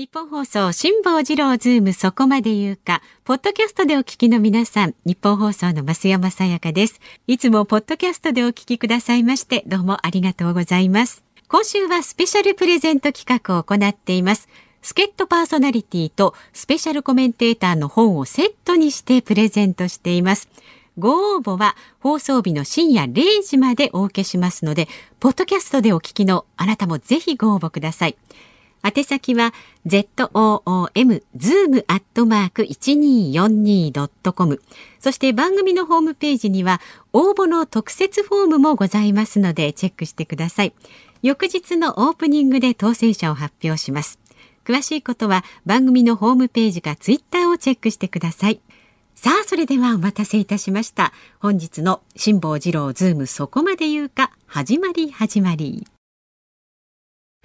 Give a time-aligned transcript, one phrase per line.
[0.00, 7.00] 日本放送辛坊治郎ズームそこまで言うかポッドキャストでお聞きの皆さん日本放送の増山さやかです。
[7.26, 11.22] いつもポッドキャストでお聞きくださいましてどうもありがとうございます。
[11.48, 14.48] 今週はスペシャルプレゼント企画を行っています。
[14.80, 20.48] 助っ人パーソナリティとスペシャルコメンテーターの本をセットにしてプレゼントしています。
[20.96, 24.88] ご応募は放送日の深夜0時までお受けしますので、
[25.18, 28.16] ポッドキャストでお聞きのあなたもぜひご応募ください。
[28.82, 29.52] 宛先は
[29.86, 34.62] zoom zoom アットマーク 1242.com
[34.98, 36.80] そして番組のホームページには
[37.12, 40.72] 応募の特設フォームもございますのでチェックしてください。
[41.22, 44.18] 翌日のオープニングで当選者を発表します。
[44.64, 48.60] 詳しいことは番組のホームページかツイッターをチェックしてください。
[49.14, 51.12] さあ、それではお待たせいたしました。
[51.40, 55.86] 本日の辛坊治郎ズームそこまで言うか、始まり始まり。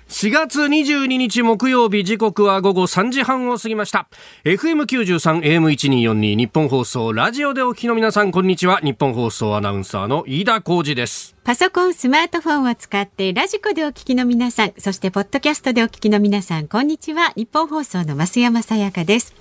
[0.08, 4.08] 4月22日木曜日時刻は午後3時半を過ぎました。
[4.44, 8.80] FM93 AM1242 日本放送ラジオでお聞きの皆さんこんにちは。
[8.82, 11.36] 日本放送アナウンサーの飯田浩司です。
[11.44, 17.34] パソコンスマートフォンを使ってラジコでお聞きの皆さんそしてポッドキャストでお聞きの皆さんこんにちは。
[17.36, 19.34] 日本放送の増山さやかです。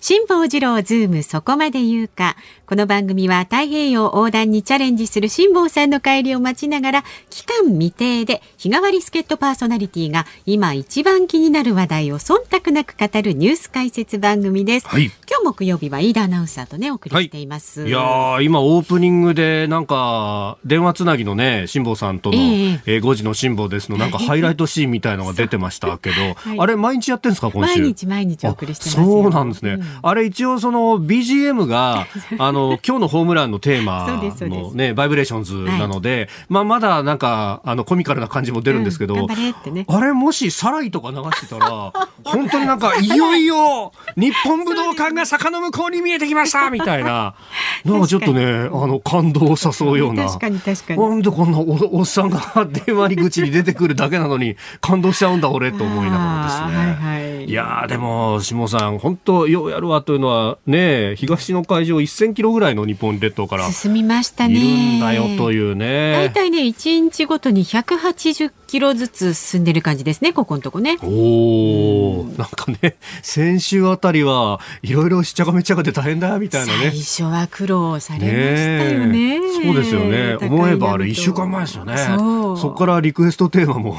[0.00, 2.36] 辛坊治郎ズームそこまで言うか。
[2.68, 14.88] この番組は太平洋横断にチャレンジする辛坊さんの帰りを待ちながら、期間未定で日替わり助っ人パーソナリティが今一番気になる話題を忖度なく語るニュース解説番組です。
[14.88, 17.82] はい、今日木曜日は飯田アナウンサーとね、お送りしています。
[17.82, 27.78] はい、いや今オープニングでなんか、電話つなぎのね、辛坊さんとの、えー、えー、5時の辛坊ですの、なんかハイライトシーンみたいのが出てましたけど、 はい、あれ毎日やってんですか、今週？
[27.78, 29.74] 毎日毎日お送りしてますそうなんですね。
[29.74, 32.06] うんあれ一応その BGM が、
[32.38, 34.06] あの、今日のホームランのテーマ
[34.40, 39.26] のね、バイブレーションズなので、はい、まあまだなんか、あの、コミカルな感じも出るんですけど、うん
[39.74, 41.92] ね、あれもしサライとか流してたら、
[42.24, 47.34] 本当になんか、いよいよ、日本武道館が坂の向こうに見えてきましたみたいな、
[47.84, 50.26] なんかちょっとね、あの、感動を誘うような。
[50.26, 51.00] 確かに確かに。
[51.00, 52.40] なんでこんなおっさんが
[52.86, 56.94] 電話に口に出てくるだけなのに、感動しちゃうんだ俺と思いながらですね。
[57.04, 64.54] はいはい、いやでも、下さん、本当ようやるわというのは、ね、東の海上1000キロぐらいの日本列島から進みましたね。
[64.54, 66.12] いるんだよというね。
[66.12, 70.98] 大体ね、1日ごとに180キロずつ進んでる感じですね、ここのとこね。
[71.02, 76.90] おお、なんかね、先週あたりはいろいろしちゃがめちゃがで大変だみたいなね。
[76.90, 79.40] 最初は苦労されましたよね。
[79.40, 80.36] ねそうですよね。
[80.40, 81.96] 思えばあれ一週間前ですよね。
[81.96, 83.96] そこからリクエストテーマも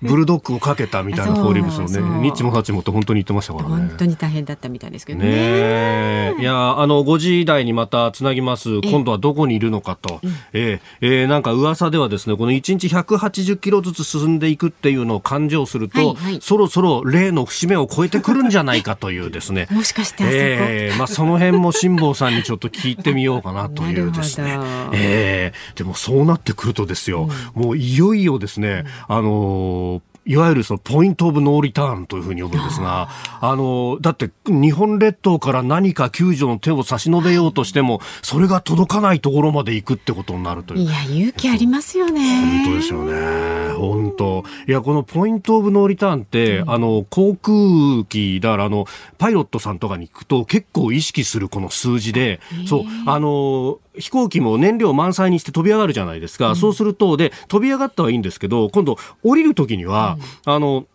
[0.00, 3.74] ブルドッグをかけたみたいなフォーリブスをね、ニッチもサチもって本当に言ってましたからね。
[3.88, 6.32] 本当に大変だったみたいですけどね。
[6.32, 8.80] ねいや、あの、5時台にまたつなぎます。
[8.82, 10.20] 今度はどこにいるのかと。
[10.52, 19.68] ええー、えー、なんか噂ではですね、この1日180キロずつ進んでいくっていうのを勘定すると、はいはい、そろそろ例の節目を超えてくるんじゃないかというですね。
[19.72, 24.58] もしかしてええー、まあその辺も辛坊さんにちょっと聞いてみようかなというですね。
[24.92, 25.72] ええ。
[25.74, 33.08] ー、でもそうなってくるとですよ、うん、もういよいよですね、うん、あのーいわゆるそのポイントオブノーリターンというふうに呼ぶんですが、
[33.40, 40.80] あの、だって日本列島から何か救助の手を差し伸べようとしても、それが届かないところまで行くってことになるという。
[40.82, 42.62] いや、勇気ありますよね。
[42.64, 43.72] 本当ですよね。
[43.72, 44.44] 本当。
[44.68, 48.86] いや、このポイントオブノーリターンって、うん、あの、航空機、だからあの、
[49.18, 60.86] パイロットさんとかに行くと結構意識するこの数字で、そう、あの、飛行機も燃料満載にして飛び上がるじゃないですか、うん、そうするとで飛び上がったはいいんですけど今度降りる時には、うん、あの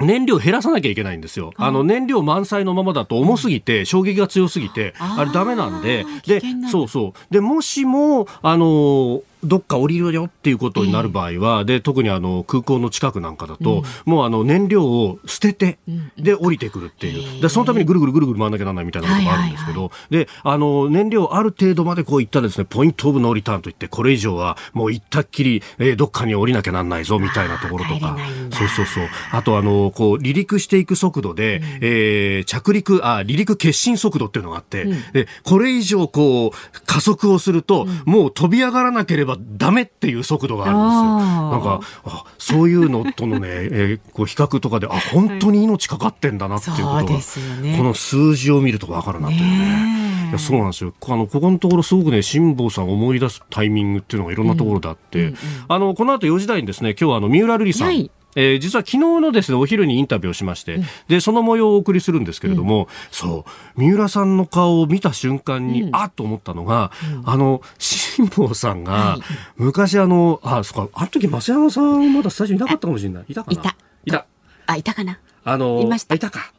[0.00, 1.52] 燃料減らさなきゃいけないんですよ。
[1.56, 1.70] あ。
[1.70, 7.32] の燃料満載のままだと重すぎて、衝撃が強すぎて、あれダメなんで、で、そうそう。
[7.32, 15.78] で、もしも、あのどっか降りるよっていうことになる場合は、えー、で特にあの空港の近くなんかだと、うん、もうあの燃料を捨てて、
[16.16, 22.64] で降りてくるっていう、でそのためにぐるぐるぐるぐる回らなきゃならないみたいなことがあるんですけど、であの燃料ある程度までこういったですね。
[22.64, 28.16] ポイントオブノーリターンといってこれ以上はもう行ったっきり、えー、どっかに降りなきゃなんないぞみたいなところとか。
[28.52, 29.08] そうそうそう。
[29.32, 41.50] あとあのこう離陸していく速度で、うん、えー、着陸あ離陸決心速度っていうのがあって、うん、でこれ以上こう加速をすると、もう飛び上がらなければダメっていう速度があるんですよ。
[41.50, 50.02] なんかあそういうのとのね、 えー、こう比較とかであ本当に命かかってんだなっていうことが、ね、この数字を見ると分かるなというね。
[50.30, 50.94] いやそうなんですよ。
[51.08, 55.38] あのここのところすごくね辛坊さん思い出すタイミングっていうのがいろんなところであって、うんうんうん、
[55.68, 63.44] あのこの後4時台にですね今日はあの三浦瑠麗さん、はいえー、実は昨日のですね、お昼にインタビューをしまして、うん、で、その模様をお送りするんですけれども、うん、そ
[63.76, 66.92] う、三浦さんの顔を見た瞬間に、うん、あっと思ったのが、
[67.24, 69.22] あの、辛坊さんが、はい、
[69.56, 73.24] 昔あの、あ、そっか、あの時増山さんまだスタジオいなかったかもしれない。
[73.28, 73.60] いたかな？
[73.60, 73.76] いた。
[74.06, 74.26] いた。
[74.66, 75.18] あ、いたかな？
[75.44, 76.52] あの、いましたいたか。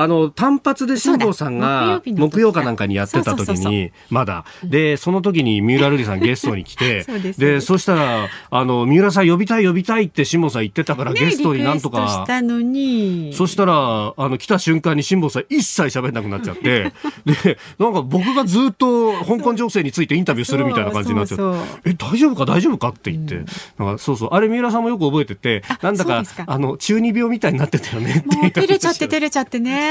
[0.00, 4.44] あの、単発で辛坊さんが木曜かなんかにやってた時に、まだ。
[4.62, 12.24] で、その時に三浦瑠麗さんゲストに来て そうでそしたら、あの、三浦さん呼びたい呼びたいって辛坊さん言ってたから、ねゲストになんとリクエストしか。
[12.28, 13.32] たのに。
[13.34, 13.72] そしたら、
[14.16, 16.92] あの、来た瞬間に辛坊さん一切喋んなくなっちゃって、
[17.26, 21.38] で、なんか僕がずっと香港情勢についてインタビューするみたいな感じになっちゃっ
[21.82, 22.46] てえ、大丈夫か？
[22.46, 23.42] 大丈夫かって言って、
[23.80, 29.87] なんかそうそう、あれ三浦さんもよく覚えてて、なんだかあの、中二病みたいになってたよねって照れちゃって照れちゃってね。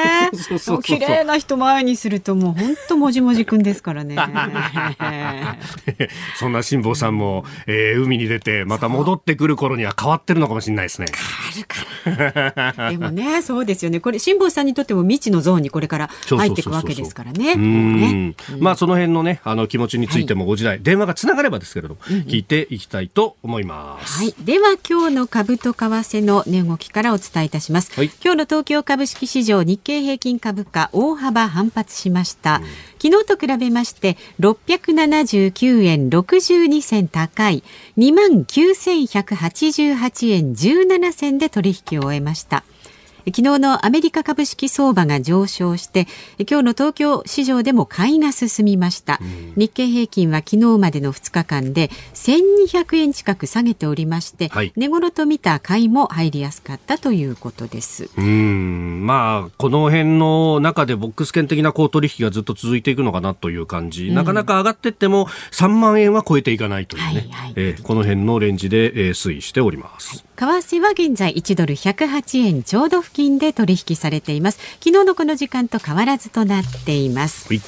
[0.59, 4.15] そう綺麗な人前にするともう本当もじもじくんですからね。
[6.38, 11.07] そんな辛坊さんも、えー海に出て、また戻ってくる頃には変わってるのかもしれないですね。
[12.89, 13.99] でもね、そうですよね。
[13.99, 18.35] これ辛坊さんにとっても未知のゾーンにこれから入っていくわけですからね。
[18.59, 24.23] まあその辺のね、あの気持ちについてもご時代、電話がつながればですけれども、聞いていきたいと思います。
[24.23, 28.11] はい、では今日の株と為替の値動きからお伝えいたします、はい。
[28.23, 32.62] 今日の東京株式市場日経平均株価大幅反発しました、
[33.01, 37.63] 昨日と比べまして679円62銭高い。
[37.97, 42.63] 2万9188円17銭で取引を終えました。
[43.27, 46.07] 昨日のアメリカ株式相場が上昇して
[46.39, 49.19] 今日の東京市場でも買いが進みました、
[49.56, 54.71] 日経平均は昨日までの2日間で1200円近く下げておりまして、はい。
[54.75, 58.09] 値頃と見た買いも入りやすかったということです。
[58.18, 59.06] うん。
[59.06, 67.53] まあ、この辺の中でボックス券的な高取引がずっと続いていくのかなという感じ、なかなか上がっていっても3万円は超えていかないというね、はいはい。
[67.56, 70.26] えーこの辺のレンジで、えー推移しております。
[70.37, 74.59] 為替は現在1ドル108円ちょうど付近で取引されています。
[74.79, 77.47] 昨日のこの時間と変わらずとなっています。
[77.47, 77.61] はい。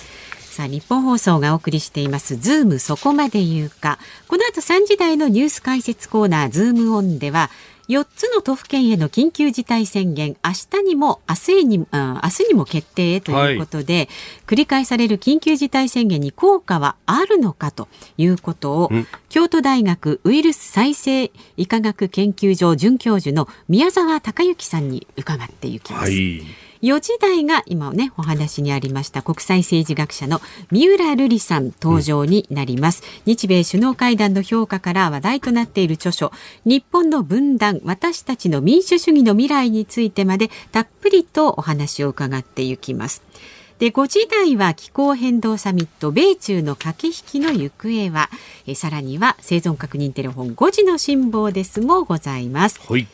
[0.59, 3.97] さあ日本放送がお送りしていますズームそこまで言うか。
[4.27, 7.49] この後3時台のニュース解説コーナーズームオンでは
[7.89, 10.51] 4つの都府県への緊急事態宣言明
[10.81, 11.85] 日にも明日に明
[12.21, 14.07] 日にも決定へということで、
[14.45, 17.87] 繰り返される緊急事態宣言に効果はあるのかと
[18.17, 26.05] いうことをん京都大学ウイルス再生医科学研究所准教授の宮沢隆之さんに伺っていきます。
[26.05, 26.68] はい。
[26.81, 30.39] 4時台が今ねお話にありました国際政治学者の
[30.71, 36.31] 三浦瑠麗さん登場になります、日米首脳会談の評価から話題となっている著書
[36.63, 43.23] 日本の分断私たちの民主主義の未来についてまでたっぷりとお話を伺っていきます。
[43.79, 48.29] で5時台は気候変動サミット米中の駆け引きの行方は
[48.67, 52.79] えさらには生存確認テレフォン5時の辛抱ですもございます。
[52.89, 53.07] はい。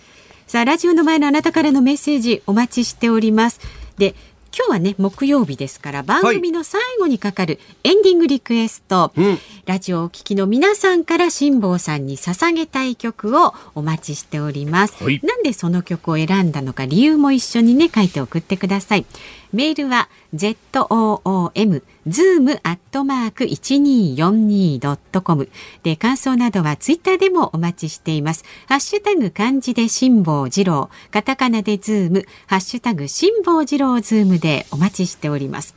[0.47, 3.59] さあラジオの前のあなたからのメッセージお待ちしております。
[3.97, 4.15] で
[4.57, 9.37] 今日はね木曜日ですから番組の最後にかかるエンディングリクエスト、うん。
[9.65, 15.19] ラジオをお聞きの皆さんから辛坊さんに捧げたい曲をお待ちしております、はい。
[15.23, 19.05] なんでその曲を選んだのか理由も一緒にね書いて送ってください
[19.53, 25.49] メールは zoom zoom アットマーク 1242.com
[25.83, 28.43] で感想などはツイッターでもお待ちしています。
[28.67, 32.25] ハッシュタグ漢字で辛坊治郎カタカナでズーム。
[32.47, 35.75] ハッシュタグ辛坊治郎ズームでお待ちしております。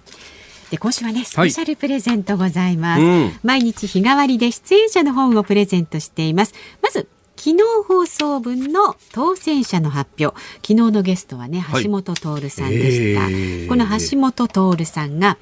[0.70, 3.32] で今週はねスペシャルプレゼントございます、うん。
[3.42, 6.52] 毎日日替わりで出演者の本をプレゼントしています。
[6.82, 10.36] まず昨日放送分の当選者の発表。
[10.56, 11.84] 昨日のゲストはねはい。
[11.84, 13.68] 橋下徹さんでした、えー。
[13.68, 15.38] この橋本徹さんが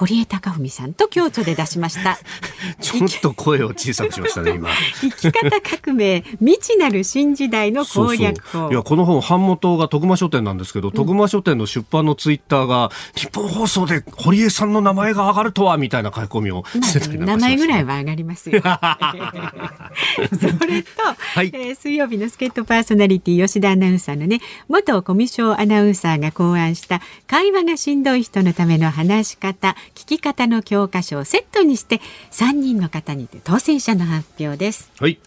[0.00, 2.18] 堀江貴文さんと京都で出しました。
[2.80, 4.70] ちょっと声を小さくしましたね、今。
[4.98, 8.70] 生き方革命未知なる新時代の攻略法。
[8.70, 18.60] いやこの本版元が徳間書店なんですけど、徳間書店の出版のツイッターが日本放送で堀江さんの名前が上がるとはみたいな書き込みをしてたりなんかしました名前ぐらいは上がりますよ。
[18.62, 18.68] そ
[20.66, 20.88] れと、
[21.42, 21.50] い。
[21.52, 34.90] えー水曜日の助っ人パーソナリティ吉田アナウンサーのね元コミュ障アナウンサーが考案した会話がしんどい人のための話し方聞き方の教科書をセットにして3人の方にて当選者の発表です。
[34.98, 35.18] はい。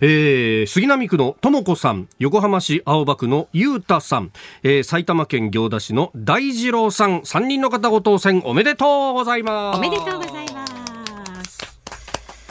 [0.00, 4.30] えー、杉並区のとも子さん、横浜市青葉区のゆうたさん、
[4.62, 9.78] えー、埼玉県行田市の大二郎さん、3人の方ご当選おめでとうございます。
[9.78, 10.76] おめでとうございます。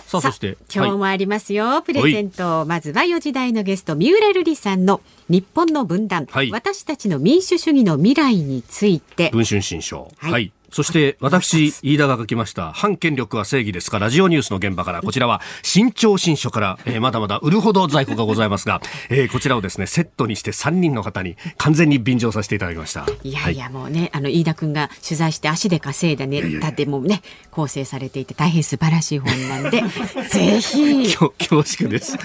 [0.07, 10.11] さあ、そして、今日もありますよ、プレゼント、まずは4時台のゲスト三浦瑠麗さんの日本の分断、はい私たちの民主主義の未来について文春新書。
[10.17, 10.51] はいはい。
[10.75, 15.01] そして私、飯田が書きました反権力は正義ですかラジオニュースの現場から。
[15.01, 23.05] こちらは新潮新書から、えー、まだまだ売るほど在庫がございますが、えー、こちらをですねセットにして3人の方に完全に便乗させていただきました。
[23.23, 29.81] いやいや、もうねあの飯田君が取材して足で稼いだネタでもね構成されていて大変素晴らしい本なんで
[30.29, 31.15] ぜひ。
[31.15, 32.17] 恐縮です。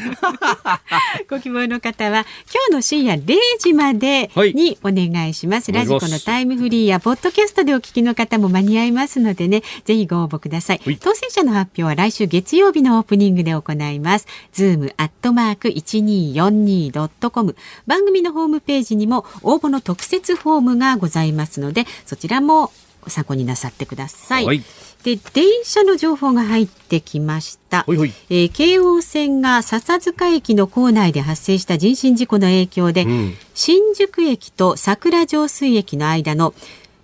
[1.30, 10.80] ご希望の方は今日の深夜0時までにお願いします、はい、ラジコのタイムフリーやポッドキャストでお聞きの方も間に合いますのでね、ぜひご応募ください。
[11.00, 14.26] 当選者の発表は来週月曜日のオープニングで行います。
[14.52, 17.56] ズームアットマーク 1242.com
[17.86, 22.72] 番組のホームページにも応募の特設フォームがございますので、そちらも
[23.06, 24.44] 参考になさってください。
[24.44, 24.62] はい、
[25.02, 27.84] で電車の情報が入ってきました。
[27.84, 36.54] ほえー、京王線が笹塚駅の構内で発生した人身事故の影響で、うん、新宿駅と桜上水駅の間の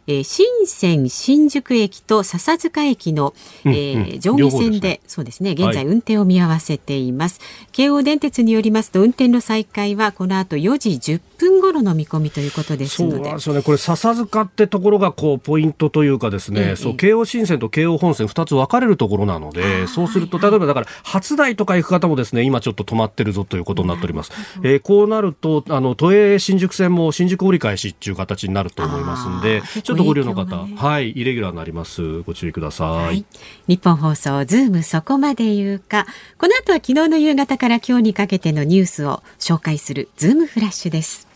[0.07, 3.35] えー、新線新宿駅と笹塚駅の、
[3.65, 13.17] えー、うん、上下線で、ね、そうですね現在運転を見合わせています、はい、京王電鉄によりますと運転の再開はこの後4時10分頃の見込みということですので。
[13.17, 13.63] そうですよね。
[13.63, 24.33] これ笹塚ってところがこうポイントというかですね、えー、そう京王新線と京王本線2つ分かれるところなのでそうすると例えばだから初台とか行く方もですね今ちょっと止まってるぞということになっております、
[24.63, 32.23] えー、こうなるとあの都営新宿線も新宿折り返しっていう形になると思いますんでちょっとご利用の方、ね、はい、イレギュラーになります。
[32.23, 32.88] ご注意ください。
[32.88, 33.25] はい、
[33.69, 36.07] 日本放送ズームそこまで言うか。
[36.38, 41.26] この後は昨日の夕方から今日にかけてのニュースを紹介するズームフラッシュです。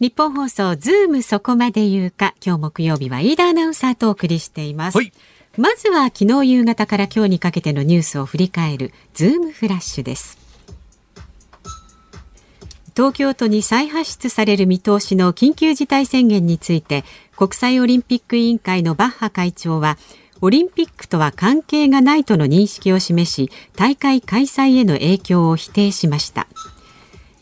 [0.00, 2.34] 日本放送ズームそこまで言うか。
[2.44, 4.96] 今日木曜日は飯田アナウンサーとお送りしています。
[4.96, 5.12] はい
[5.56, 10.39] まずは昨日夕方から今日にかけてのニュースを振り返るズームフラッシュです。
[12.96, 17.04] 東京都に再発出される見通しの緊急事態宣言について
[17.36, 19.96] 国際オリンピック委員会のバッハ会長は
[20.42, 26.46] オリンピックとは関係がないとの認識を示し大会開催への影響を否定しました。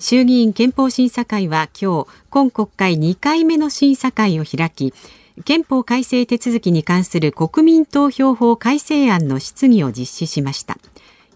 [0.01, 4.95] 衆議院憲法審査会は今日今国会2回目の審査会を開き
[5.45, 10.79] 憲法改正手続きに関する国民投票法改正案の質疑を実施しました。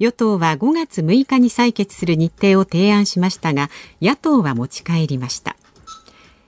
[0.02, 5.54] 与党は5月6日に採決する日程を提案しましたが野党は持ち帰りました。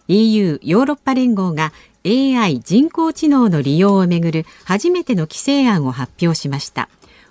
[0.08, 1.72] EU ヨーロッパ連合が
[2.04, 6.88] AI 人工知能の利用をめぐる初めての規制案を発表しました。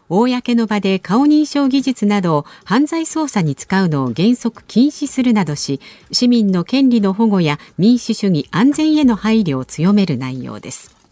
[0.08, 11.03] 公の場で顔認証技術などを犯罪捜査に使うのを原則禁止するなどし市民の権利の保護や民主主義安全への配慮を強める内容です。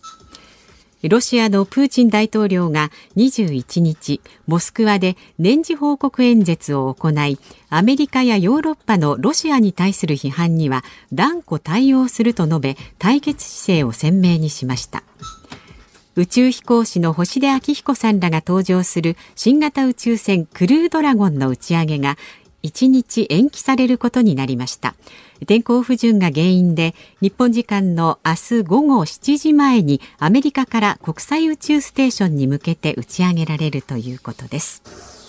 [1.10, 7.40] ロシアのプーチン大統領が21日モスクワで年次報告演説を行い
[7.70, 15.04] アメリカやヨーロッパのロシアに対する批判には断固対応すると述べ対決姿勢を鮮明にしました。
[16.16, 22.18] 宇宙飛行士の星出彰彦さんらが搭乗する新型宇宙船クルードラゴンの打ち上げが
[22.64, 24.94] 1日延期されることになりました。
[25.46, 35.21] 天候不順が原因で日本時間の明日午後7時前にアメリカから国際宇宙ステーションに向けて打ち上げられるということです。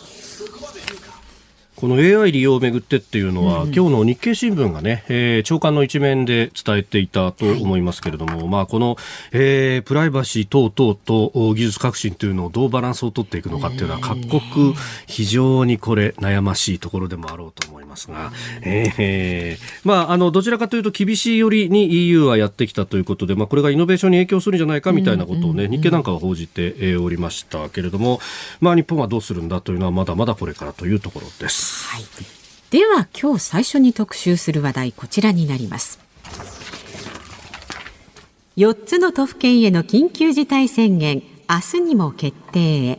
[1.83, 8.97] この AI 利用をめぐってっていうのは、うん、今日の日経新聞がね、えー、長官の一面で伝えていたと思いますけれども、はい、まあこの、
[9.33, 14.77] えー、プライバシー等々と技術革新というのをどうバランスを取っていくのかっていうのは各国
[15.09, 18.31] 非常にこれ悩ましいところでもあろうと思いますが、
[18.65, 28.21] えー、まああのどちらかというと厳しいよりに EU はやってきたということで、まあこれがイノベーションに影響するんじゃないかみたいなことをね、日経なんかは報じておりましたけれども、
[28.61, 31.72] まあ日本はどうするんだというのはまだまだこれからというところです。
[31.73, 32.05] はい、
[32.71, 35.99] では今日最初に特集する話題こちらになります。
[38.57, 42.99] 4つの都府県への緊急事態宣言明日にも決定へ。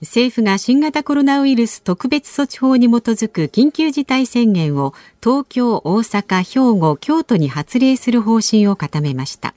[0.00, 9.54] 政府が新型コロナウイルス特別措置法に基づく緊急事態宣言を東京、大阪、兵庫、京都に発令する方針を固めました。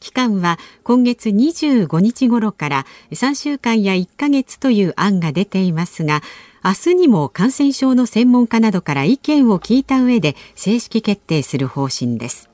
[0.00, 6.22] 期間は今月25日頃から3週間や1ヶ月という案が出ていますが
[6.64, 12.50] 明日にも感染症の専門家などから意見を聞いた上で正式決定する方針です。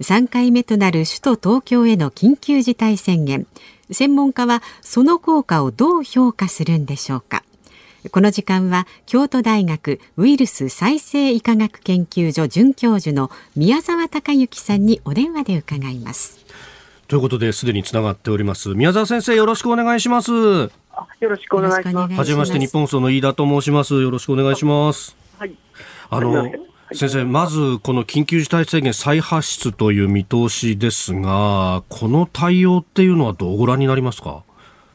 [0.00, 3.46] 3回目となる首都東京への緊急事態宣言。
[3.90, 7.44] 専門家はその効果をどう評価するんでしょうか。
[8.10, 16.40] この時間は京都大学ウイルス再生医科学研究所准教授の宮沢隆之さんにお電話で伺います。
[17.08, 18.70] ということで、すでにつながっております。
[18.70, 20.32] 宮沢先生、よろしくお願いします。
[20.32, 20.70] は
[21.20, 22.14] よろしくお願いします。
[22.14, 24.00] はじめまして、日本放送の飯田と申します。
[24.00, 25.16] よろしくお願いします。
[25.38, 25.54] はい。
[26.10, 26.50] あの、
[26.94, 34.42] 先生、まずこの緊急事態宣言再発出という見通しですが、この対応っていうのはどうご覧になりますか？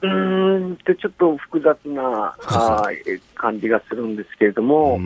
[0.01, 2.83] うんとちょっと複雑なあ
[3.35, 4.99] 感じがするんですけれども、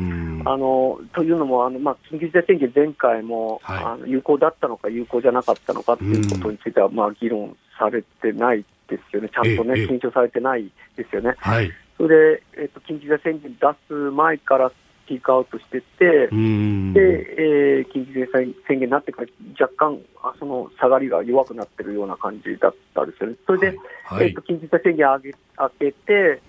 [0.46, 11.36] あのというのも、あのまあ、緊急事態宣言、前回も、はい、あの有効だったのか、有効じゃなかったのかということについては、まあ、議論されてないですよね、ちゃんとね、緊張されてないですよね。
[11.38, 14.72] はい、それで、えっと、緊急事態宣言出す前から
[15.12, 19.28] ピークアウトしてて、で、えー、緊急事態宣言になってから
[19.60, 23.36] 若干あその下がりが弱くなってるような感じだったんですよね。
[23.46, 26.42] それで、はいはい、えーと、緊急事態宣言上げ明けて、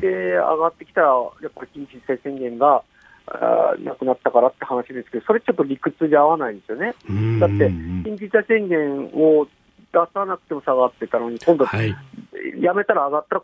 [0.00, 1.06] で、上がってきたら、
[1.42, 2.82] やっぱり緊急事態宣言が、
[3.26, 6.94] あなくなったからって話ですけど、それちょっと理屈じゃ合わないんですよね。
[7.38, 9.46] だって、緊急事態宣言を
[9.92, 11.94] 出さなくても下がってたのに、今度、はい、
[12.60, 13.40] やめたら上がったら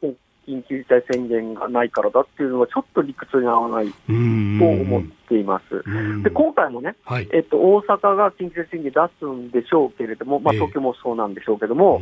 [0.46, 5.82] 緊急事態宣言がないからだっていうのは、ちょっと理屈に合わないと思っています。
[6.22, 12.00] で今回もね、はい、えっと、大阪が緊急事態宣言出すんでしょうけれども、まあ、東京もそうなんでしょうけども、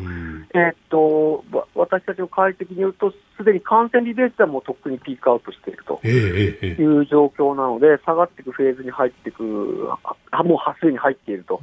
[0.54, 6.00] えー、えっと、私たちの解析によると、すでに感染リベースではもうとっくにピークアウトしていると。
[6.04, 9.98] いう状況なので、下がっていくフェーズに入っていく、も
[10.32, 11.54] う波数に入っていると。
[11.54, 11.60] は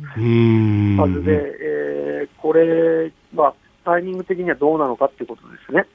[1.07, 5.85] ずで、えー、これは、タイミング的にはどうなのかっていうことですね。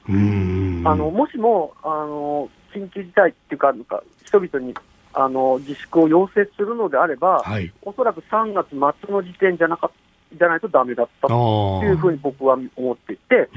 [0.85, 4.73] あのもしもあの緊急事態っていうか、なんか人々に
[5.13, 9.91] あの自粛を要請するのであれば、はい、おそらく3月末の時点じゃなか
[10.31, 13.49] じゃないとだめだったというふうに僕は思っていて、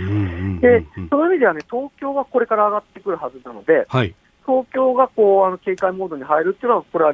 [0.61, 4.15] でその意味ではね、東京はこれから上がってくるはずなので、はい、
[4.51, 7.13] 東京がこうあの警戒モードに入るっていうのは、これは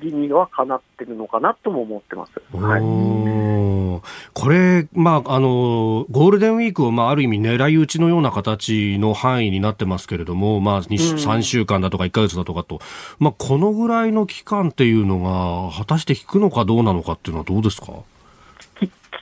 [0.00, 2.32] 理にはかなってるのかなとも思ってます。
[2.56, 4.00] はい。
[4.32, 12.80] これ、まあ、あの、ゴールデンウィークを、まあ、ある意味狙い撃ちのような形の範囲になってますけれども、まあ、3週間だとか1か月だとかと、
[13.18, 17.86] まあ、このぐらいの期間っていうのが、果たして引くのかどうなのかっていうのはどうですか？
[17.88, 18.04] 効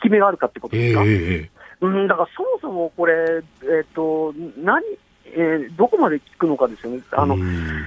[0.01, 1.49] き目があるかってことですか、えー、
[1.81, 4.85] うん、だからそもそもこれ、えっ、ー、と、何、
[5.35, 7.03] えー、どこまで効くのかですよね。
[7.13, 7.37] あの、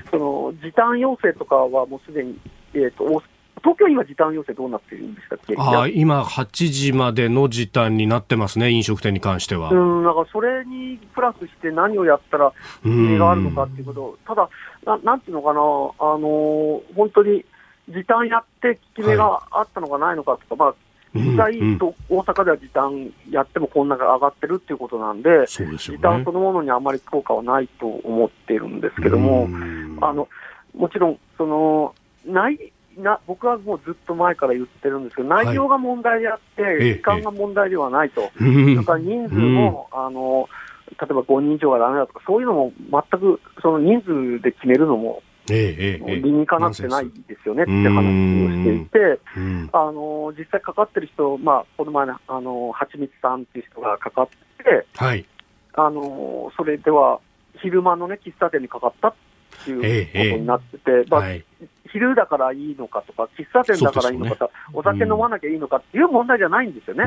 [0.10, 2.40] その、時短要請とかはもうすでに、
[2.74, 3.24] えっ、ー、と、
[3.64, 5.56] 東京、今、時短要請どうなってるんでしたっけ？
[5.58, 9.70] あ今、8時までの時短になってますね、飲食店に関しては。
[9.70, 12.52] うん、だからそれにプラスして何をやったら、
[12.84, 14.50] 意味があるのかっていうこと、ただ
[14.86, 17.46] な、なんていうのかな、あの本当に
[17.90, 21.78] 時短やって効き目があったのかないのかとか、はい、まあ、実際、うん、
[22.10, 25.46] 大阪では時短やってもこんなが上がってるっていうことなんで、でね、
[25.78, 29.50] 時短そのものにあまり効果はないと思っているんですけども、
[30.02, 30.28] あの
[30.76, 31.94] もちろん、その
[32.26, 40.50] ないな僕はもうずっと前から言ってるんですけど、内容が問題であって、はい、時間が問題ではないと、ええ、だから人数も、あの
[41.00, 49.20] 例えば5人以上がだめだとか、そういうのも全くその人数で決めるのも、ええ、理にかなってないですよねって話をしていて、
[49.72, 54.28] あの実際かかってる人、まあ、この前あの、はちみつさんっていう人がかかっ
[54.64, 55.26] て、はい、
[55.74, 57.20] あのそれでは
[57.62, 59.14] 昼間の、ね、喫茶店にかかったっ
[59.66, 61.46] ていうことになってて、まあ、はい。
[61.92, 67.04] 昼だからいいのかとか、喫茶店だからいいのかとか、ね、お酒飲まなきゃいいのかっていう問題じゃないんですよね。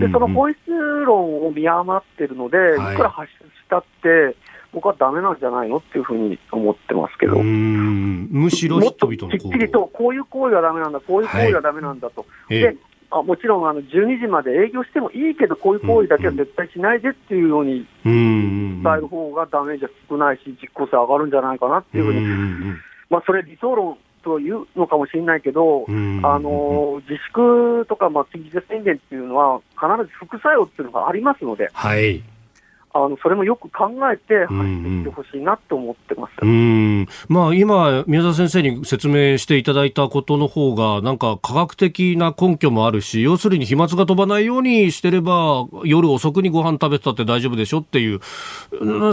[0.00, 0.70] で、その本質
[1.06, 4.36] 論を見余ってるので、はい、いくら発出したって、
[4.72, 12.26] 僕はだめなんじゃないのっていうふうに思ってますけど、むしろもっときっちりと、こういう行為はだめなんだ、こういう行為はだめなんだと。
[12.48, 12.76] はい、で
[13.12, 22.20] あもちろんあの12時まで営業してもいいけど、こういう行為だけは絶対しないでっていうように伝える方がダメージは少ないし、実効性上がるんじゃないかなっていうふうに。
[23.10, 25.90] まあ、それ理想論というのかもしれないけど、あ
[26.38, 32.22] の自粛とか、まあ、緊急事態宣言っていうのは、必ず副作用っていうのがありますので、はい、
[32.92, 37.06] あのそれもよく考えて走っていってほしいなと思ってます、うん。
[37.28, 48.20] まあ、今、宮沢先生に説明していただいたことの方が、なんか科学的な根拠もあるし、要するに飛沫が飛ばないようにしてれば、夜遅くにご飯食べてたって大丈夫でしょっていう、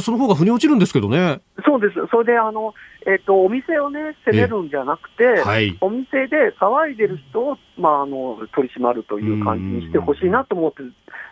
[0.01, 1.41] その方が腑に落ちるんですけどね。
[1.63, 1.95] そうです。
[2.11, 2.73] それであの
[3.07, 10.83] えーと、お店を、ね、責めるんじゃなくて、はい、お店で騒いでる人を、まあ、あの取り締まるという感じにしてほしいなと思って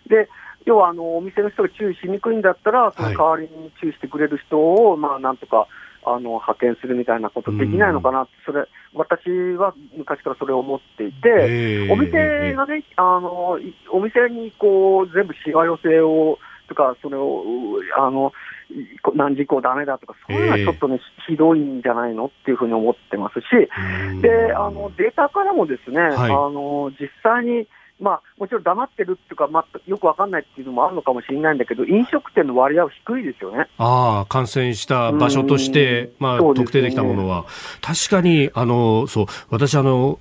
[0.07, 0.29] で
[0.65, 5.67] 要はあのお店の人が注意しにくいんだったら、その代わりに注意してくれる人を、まあ、なんとか
[6.03, 13.59] あの派遣するみたいなことできないのかな、それ私は昔からそれを思っていて、お店がね、あの
[13.91, 17.43] お店にこう全部しわ寄せをとか、それを
[17.97, 18.31] あの
[19.15, 23.45] 何時以降だめだとか、そういうのはちょっとね、ひどいんじゃないのっていうふうに思ってますし、
[24.21, 27.67] であのデータからもですね、はい、あの実際に
[27.99, 33.67] まあ、もちろん黙ってるっていうか、まあ、よくわかんないっていうのもあるのかもしれないんだけど、飲食店の割合は低いですよね。
[33.77, 37.45] ああ、感染した場所として、まあ、特定できたものは。
[37.81, 40.19] 確かに、あの、そう、私、あの、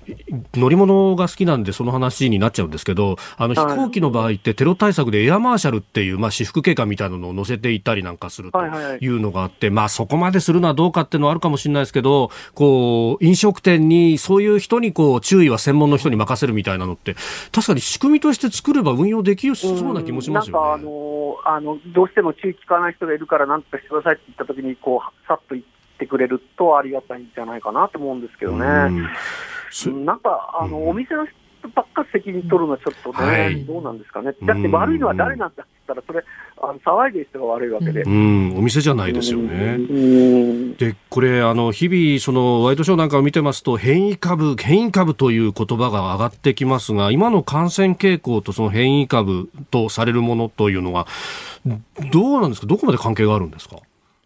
[0.53, 8.59] 乗り物が好きなんで、その話になっちゃうんですけど、あの、飛行機の場合ってテロ対策でエアマーシャルっていう、まあ、私服警官みたいなのを乗せていったりなんかすると
[9.01, 17.15] いうのがあって、まあ、そこまでするのはどうかっていうのはあるかもしれないですけど、こう、飲食店に、そういう人に、こう、注意は専門の人に任せるみたいなのって、
[17.51, 20.69] 確かに仕組みとして作れば運用できそうな気もしますよね。
[20.71, 25.63] なんかあのあのどうしても注意聞かない人がいるからなんとかしてくださいって言ったときにこうさっと言っ
[25.99, 28.65] てくれるとありがたいんじゃないかなと思うんですけどね。
[30.05, 31.35] なんかあの、お店の人
[31.69, 34.33] ばっか責任取るのはちょっとね、はい、どうなんですかね。
[34.43, 36.23] だって悪いのは誰なんだって言ったら、それ、
[36.61, 38.03] あの騒いでる人が悪いわけで。
[38.03, 39.77] うん、お店じゃないですよね。
[40.77, 51.07] で、これ、あの、日々、その、ワイドショーなんかを見てますと、変異株、変異株という言葉が上がってきますが、今の感染傾向とその変異株とされるものというのは、
[52.11, 52.67] どうなんですか？
[52.67, 53.77] どこまで関係があるんですか？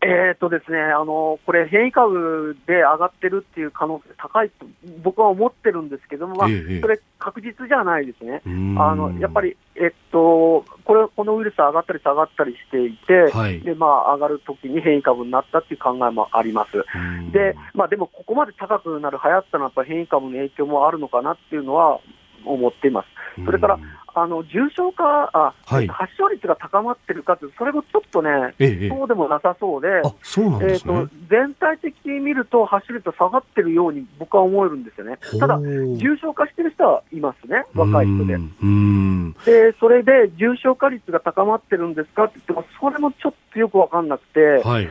[0.01, 4.65] えーとですね、あのこれ、変異株で上がってるっていう可能性高いと
[5.03, 8.41] 僕は思ってるんですけども、まあ、それ、確実じゃないですね、
[8.77, 16.71] あのやっぱり、えっと、これこのウイルス上がったり下がったりしていて、はい、でまあ、上がるときに変異株になったっていう考えもあります。
[17.33, 21.99] でまあ、でも、ここまで高くなる、流行ったのはやっぱ変異株の影響もあるのかなっていうのは
[22.45, 23.07] 思っています。
[23.45, 23.79] それから
[24.15, 29.87] あの重症化あ、はい、発症率が高まってるかというと、それもちょっとね、ええ、そうでもなさそうで、
[30.21, 38.37] そうなんですね、えーと、全体的に見ると、発症率は下がってるように僕は思えるんですよね、ただ、重症化してる人はいますね、若い人で。
[39.45, 44.61] で、それで重症化率が高まってるんですかって言っても、それもちょっとよく分かんなくて。
[44.63, 44.89] はい。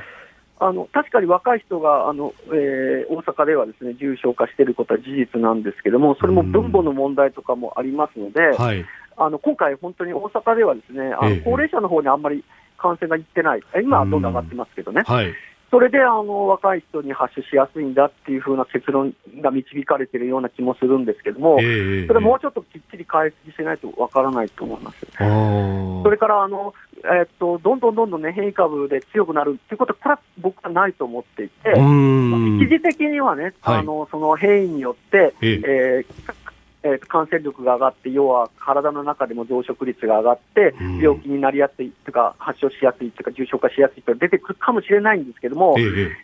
[0.61, 8.85] あの確かに若い人があの、えー、大阪ではですね重症化していることは事実なんですけども、それも分母の問題とかもありますので、はい、
[9.18, 12.44] あの今回、本当に大阪ではですね、あの高齢者の方にあんまり
[12.78, 15.35] 感染がいってない、今はどんどん上がってますけどね、はい、
[15.70, 25.07] それであの若い人に発症しやすいんだっていうふうな結論が導かれているような気もするんですけども、えー、それもうちょっときっちり解析しないとわからないと思います。
[25.18, 26.72] それからあの、
[27.04, 36.38] えー、っとどんどんどんどん、ね、変異株で強くなるっていうことは、これは僕はないと思っていて、一時的にはね、はい、あのその変異によって、えー、えー
[36.83, 45.77] えー、感染力が上がって、要は体の中でも増殖率が上がって、病気になりやすいとか、発症しやすいとか、重症化しやすいという出てくるかもしれないんですけども、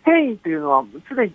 [0.03, 1.33] 変異というのは常に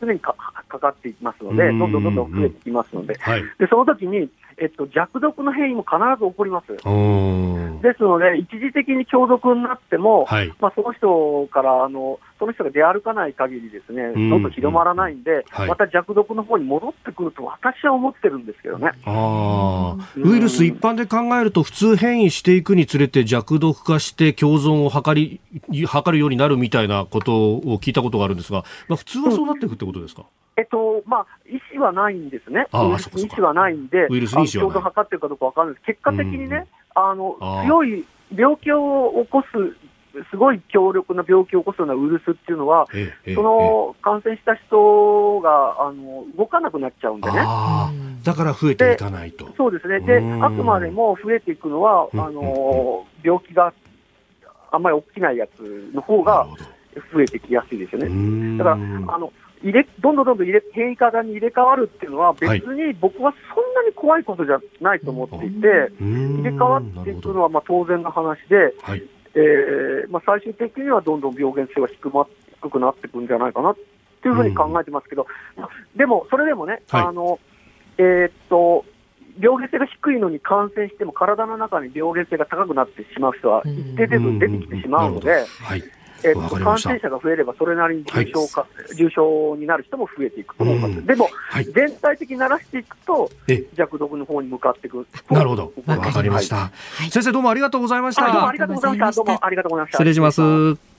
[0.00, 0.34] 常にか
[0.68, 6.68] かかっていきますので、どんどんどんどん増えてきますので、はい、でその時に、えっと、弱毒の変異も必ず起こります。
[6.68, 6.82] で
[7.96, 14.42] すので、一時的に強毒になっても、はい、まあ、その人からあの、その人が出歩かない限りですね、どん。
[14.42, 18.92] どん広まらないんで、はい、また弱毒の方に戻ってくると私は思ってるんですけどね。
[19.04, 25.40] あウイルス一般で考えると、普通変異していくにつれて弱毒化して共存を図り、
[25.70, 42.86] 図るようになるみたいなことを聞いたことがあるんですが、まあ、普通はそうなっていくってことですか、うんえっとまあ、意思はないんですね、ああ意思はないんで、ウイルスにちょうど測ってるかどうか分からないです、結果的にね、あの強い病気を起こす、すごい強力な病気を起こすようなウイルスっていうのは、
[43.34, 47.36] その感染した人があの動かなくなっちゃうんでね。
[48.24, 49.48] だから増えていかないと。
[49.56, 50.00] そうですね。
[50.00, 53.72] で、あくまでも増えていくのは、あの、病気が
[54.72, 56.46] あんまり起きないやつの方が
[57.12, 58.58] 増えてきやすいですよね。
[58.58, 58.76] だから、
[59.14, 69.02] あの、入れどんどんどんどん入れ変異型に入れ替わるっていうのは、別に僕はそんなに怖いことじゃないと思っていて、はい、入れ替わっていくのはまあ当然の話で、はい、
[69.34, 72.26] えー、まあ、最終的にはどんどん病原性は低,、ま、
[72.62, 73.76] 低くなっていくんじゃないかなっ
[74.22, 75.26] ていうふうに考えてますけど、
[75.96, 77.38] でも、それでもね、はい、あの
[77.98, 78.84] えー、っと
[79.40, 85.82] 病原性が低いのに感染しても体の中に病原性が高くなってしまう人は一定程度出てきてしまうので、はい、
[86.26, 90.90] えっと、感染者が増えれば、それなりに重症化、はい、重症になる人も増えていくと思います。
[90.92, 93.30] うん、でも、はい、全体的にならしていくと、
[93.74, 95.06] 弱毒の方に向かっていく。
[95.30, 95.72] なるほど。
[95.86, 96.70] わかりました、は
[97.06, 97.10] い。
[97.10, 98.26] 先生、どうもありがとうございました。
[98.26, 99.24] どうもありがとうございました。
[99.24, 99.98] どうもありがとうございました。
[99.98, 100.95] 失礼します。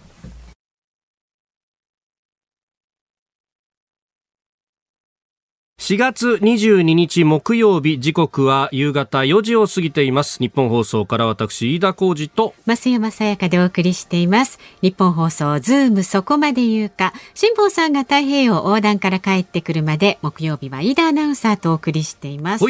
[5.87, 10.37] 4月22日木曜日時刻は夕方4時を過ぎています。
[10.39, 14.59] 日本放送から私飯田浩二と増山さやかでお送りしています。
[14.81, 17.13] 日本放送ズームそこまで言うか。
[17.33, 22.65] 辛坊さんが太平洋横断から帰ってくるまで木曜日は飯田アナウンサーとお送りしています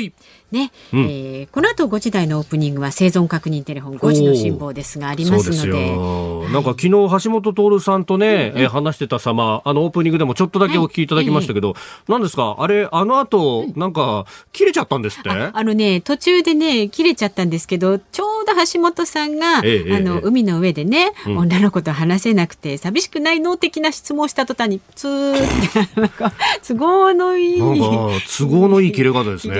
[0.51, 5.97] ね、うん、えー、この後5時台のオープニングは生存確認テレフォン5時の辛抱ですがありますので。
[6.47, 12.55] なんか昨日橋下徹さんとね、うん、えー、話してた様あのオープニングでもちょっとだけお聞きいただきましたけど、はい、何ですか？
[12.59, 15.29] あれあの後、うん、なんか切れちゃったんですって？
[15.29, 23.57] あのね途中でね切れちゃったんですけどちょうど橋下さんが、ええ、あの、え、海の上でね、女の子と話せなくて寂しくないの？
[23.57, 26.31] 的な質問をした途端にツーってなんか
[26.65, 29.55] 都合のいい都合のいい切れ方ですね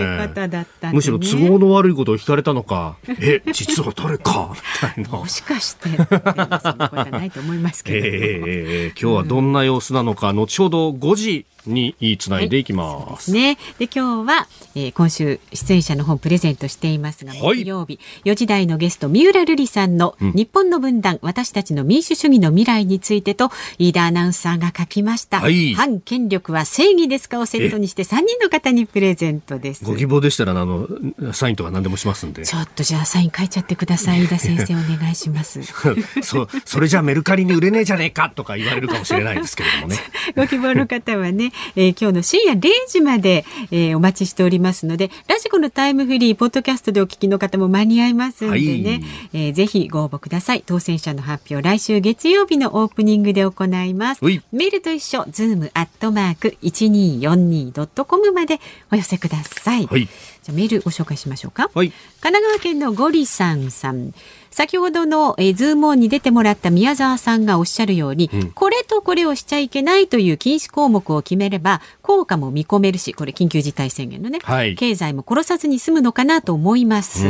[0.81, 2.97] ね、むしろ都合の悪いことを聞かれたのか。
[3.19, 4.51] え実は誰か？
[4.53, 5.09] みたいな。
[5.17, 5.89] もしかして。
[5.89, 13.31] そんなことはないと思いますけど、えー、今日はどんな様子なのか、うん、後ほど5時につないでいきます。
[13.31, 13.57] はい、ね。
[13.79, 25.39] で今日は、えー、今週出演者の本プレゼントしていますが、木曜日4時台のゲスト三浦瑠麗さんの、日本の分断、うん、私たちの民主主義の未来についてと飯田アナウンサーが書きました。
[25.39, 29.83] はい、反権力は正義ですかをセットにして3人の方にプレゼントです。
[29.85, 30.87] ご希望でしたらあの
[31.33, 32.45] サインとか何でもしますんで。
[32.45, 35.61] ちょっとじゃあサイン書いちゃってください飯田先生お願いします。
[36.23, 39.97] そそれじゃメルカリに売れねえじゃねえかとか言われるかもしれないですけれどもね。
[40.35, 50.63] ご希望の方はね、えー、今日の深夜0時まで、えー、お待ちしておりますので、ラジコのタイムフリー、ポッドキャストでお聞きの方も間に合いますんでね、はい、えー、ぜひご応募ください。
[50.65, 54.23] 当選者の発表、来週月曜日のオープニングで行います。
[54.23, 58.59] メールと一緒、ズームアットマーク 1242.com まで
[58.91, 59.85] お寄せください。
[59.85, 61.69] はい、じゃメールご紹介しましょうか。
[61.73, 61.89] はい、
[62.21, 64.13] 神奈川県のゴリさんさん。
[64.57, 77.25] 先ほどの、えー、ズームオンに出てもらった宮沢さんがおっしゃるように、うん、これとこれをしちゃいけないという禁止項目を決めれば効果も見込めるしこれ緊急事態宣言のね、はい、経済も殺さずに済むのかなと思います。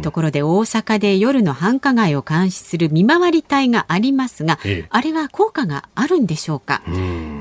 [0.00, 6.80] ところで大阪で夜の繁華街を監視する見回り隊がありますが、ええ、あれは効果があるんでしょうか？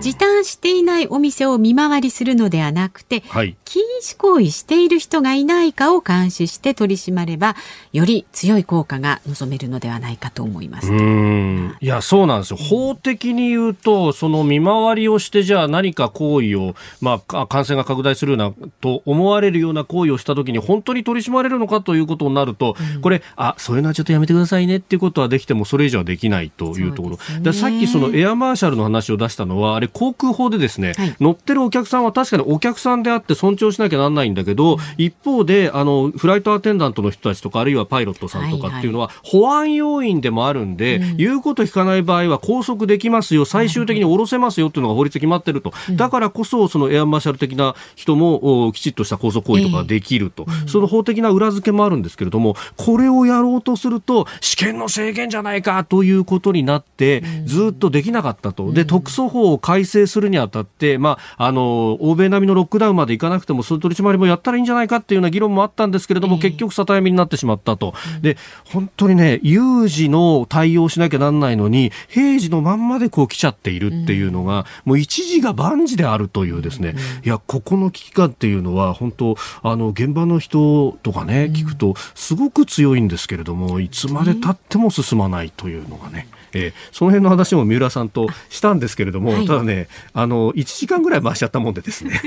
[0.02, 7.56] 時短していないお店を見回りするのではなくて、はい、禁止行為している人がいないかを監視して取り締まれば
[7.94, 10.92] より強い効果が望めるのではないかと思います。
[10.92, 12.58] いやそうなんですよ。
[12.58, 16.65] 法的に言うとその見回りをしてじゃあ何か行為を、
[17.02, 39.30] まあ、感染が拡大するようなと思われるような行為をしたときに本当に取り締まれるのかということになると、うん、これあそういうのはちょっとやめてくださいねっていうことはできてもそれ以上はできないというところ、で、ね、さっきそのエアマーシャルの話を出したのはあれ航空法でですね、はい、乗ってるお客さんは確かにお客さんであって尊重しなきゃなんないんだけど、うん、一方であのフライトアテンダントの人たちとかあるいはパイロットさんとかっていうのは、はいはい。
[39.42, 67.94] 保安要員でもあるんで、うん、言うこと聞かない場合は拘束できますよ、最終的に下ろせますよっていうのが法律で決まってると、だからこそ、そのエアマーシャル的な人もきちっとした拘束行為とかできると、えー、その法的な裏付けもあるんですけれども、これをやろうとすると、試験の制限じゃないかということになって、ずっとできなかったと、で特措法を改正するにあたって、まあ、あの欧米並みのロックダウンまでいかなくても、その取り締まりもやったらいいんじゃないかっていうような議論もあったんですけれども、結局、里闇になってしまったと。
[68.22, 86.28] で本当にね有事の対応しなきゃなんないのに平時のまんまでこう来ちゃっているっていうのが、もう一時が万事であるというですね、いやここの危機感っていうのは本当あの現場の人とかね聞くとすごく強いんですけれどもいつまでたっても進まないというのがね。
[86.56, 92.22] えー、その辺の話も三浦さんとしたんですけれども、はい、ただね、あの1時間ぐらい回しちゃったもんでですね。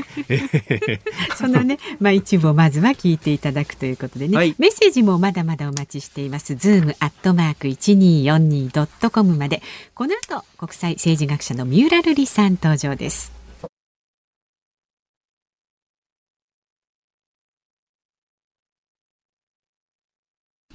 [1.37, 6.55] そのね、まあ一部をまずは聞いていただくということでね、はい、メッセージもまだまだお待ちしています。
[6.57, 9.63] ズームアットマーク一二四二ドットコムまで。
[9.95, 13.38] この後国際政治学者の三浦瑠麗さん登場です。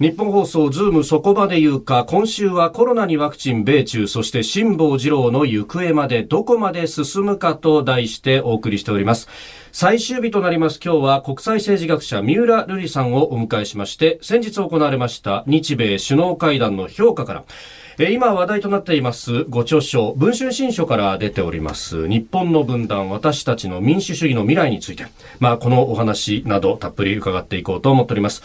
[0.00, 9.28] ニッポン放送ズームそこまで言うか今週はコロナにワクチン米中そして辛坊治郎の行方までどこまで進むかと題してお送りしております。
[9.70, 10.80] 最終日となります。
[10.84, 17.44] 今日は国際政治学者三浦瑠麗さんをお迎えしまして先日行われました日米首脳会談の評価か
[17.96, 18.10] ら。
[18.10, 22.08] 今話題となっていますご著書文春新書から出ております。
[22.08, 25.06] 日本の分断私たちの民主主義の未来について。
[25.38, 28.42] まあこのお話などたっぷり伺っていこうと思っております。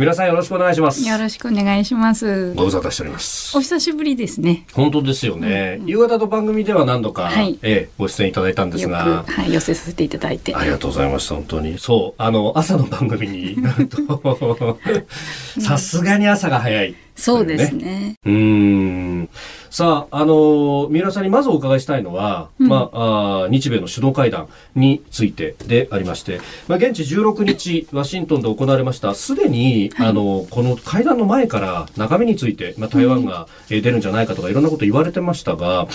[0.00, 1.06] 皆さんよろしくお願いします。
[1.06, 2.54] よろしくお願いします。
[2.54, 3.54] ご無沙汰しております。
[3.54, 4.64] お久しぶりですね。
[4.72, 5.76] 本当ですよね。
[5.78, 10.54] うん、夕方の番組では何度か、はい、えー、ご出演いただいたんですが、はい、寄せさせていただいて。
[10.54, 11.34] ありがとうございました。
[11.34, 11.78] 本当に。
[11.78, 13.98] そう、あの、朝の番組になると、
[15.60, 16.94] さすがに朝が早い。
[17.14, 18.14] そうですね。
[18.24, 19.28] うん。
[19.70, 35.86] さあ、あの三浦さんにまずお伺いしたいのは、うん、まああ、日米の首脳会談についてでありまして、まあ、現地16日、ワシントンで行われました、すでに、はい、あの、この会談の前から中身について、まあ、台湾が出るんじゃないかとか、いろんなこと言われてましたが、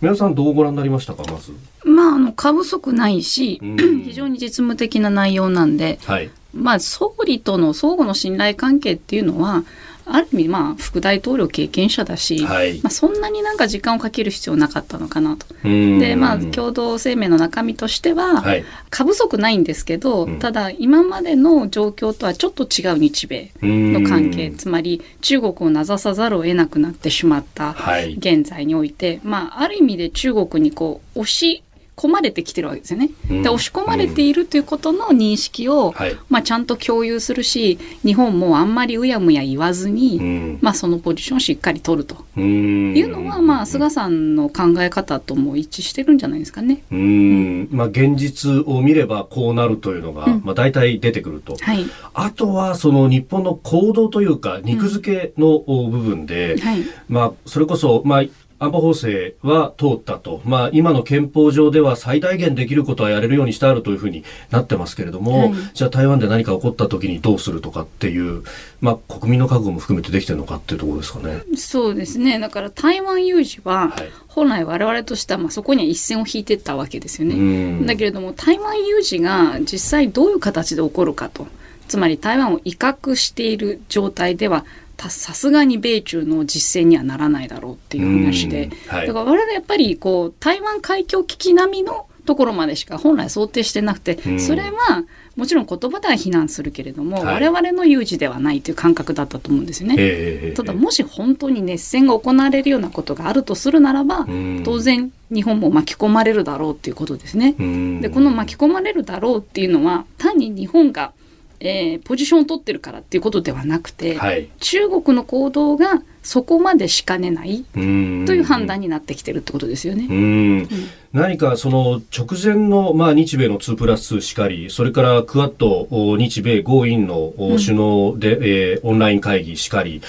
[0.00, 1.52] 皆さんどうご覧になりましたかまず？
[1.84, 3.60] まあ、あの、過不足ないし、
[4.04, 9.64] 非常に実務的な内容なんで、はい、まあ、総理との相互の信頼関係っていうのは、
[10.08, 15.46] ある意味まあ副大統領経験者だし、はい、まあ、そんなになんか時間をかける必要なかったのかなと。
[15.64, 27.74] でまあ共同声明の中身としては、はい、過不足ないんですけど、ただ今までの状況とはちょっと違う日米の関係つまり中国を名指さざるを得なくなってしまった
[28.18, 31.62] 現在において、まあある意味で中国にこう押し
[31.96, 33.10] 込まれてきてるわけですよね。
[33.28, 35.94] で押し込まれているということの認識を、
[36.28, 42.26] まあ、ちゃんと共有するし日本もあんまりうやむや言わずに、まあ、そのポジションをしっかり取ると。
[42.38, 46.82] いうのは、まあ、菅さんの考え方とも一致してるんじゃないですかね。
[46.92, 58.22] うん、まあ、現実を見ればこうなるというのが、まあ、大体出てくると、はい、あとはその日本の行動というか肉付けの部分で、はい、まあ、それこそ、まあ
[58.58, 68.42] 安保法制は通ったと、まあ、今の憲法上では最大限できることはやれるようにしてあるというふうになってますけれども、はい、じゃあ台湾で何か起こった時にどうするとかっていう、
[68.80, 71.42] まあ、国民の覚悟も含めてできてるのかっていうところですかね。
[71.56, 72.38] そうですね。
[72.38, 77.86] だから台湾有事は、はい、本来我々としてはまあそこには一線を引いていったわけですよね。
[77.86, 81.46] だけれども台湾有事が実際どういう形で起こるかと。
[81.88, 84.64] つまり台湾を威嚇している状態では
[84.98, 95.04] さすがに米中の実践にはならないだろうっていう話で、はい、だから我々やっぱりこう台湾海峡危機並みのところまでしか本来想定してなくて、それは
[95.36, 100.52] もちろん言葉では非難するけれども、はい、我々の有事ではないという感覚だったと思うんですよね。
[100.56, 104.26] ただもし本当に熱戦が行われるようなことがあるとするならば、
[104.64, 107.52] 当然日本も巻き込まれるだろうっていうことですね。
[108.00, 111.12] でこの巻き込まれるだろうっていうのは単に日本が
[111.60, 120.06] えー、ポジションを取ってるからっていうことではなくて、はい、中国の行動がそこまでしかねないという判断になってきてるってことですよね。
[120.10, 120.68] うん。
[121.12, 130.02] 何かその直前の、まあ、日米の2プラス2しかり、それからクアッド日米豪印の首脳で、うん、えー、オンライン会議しかり、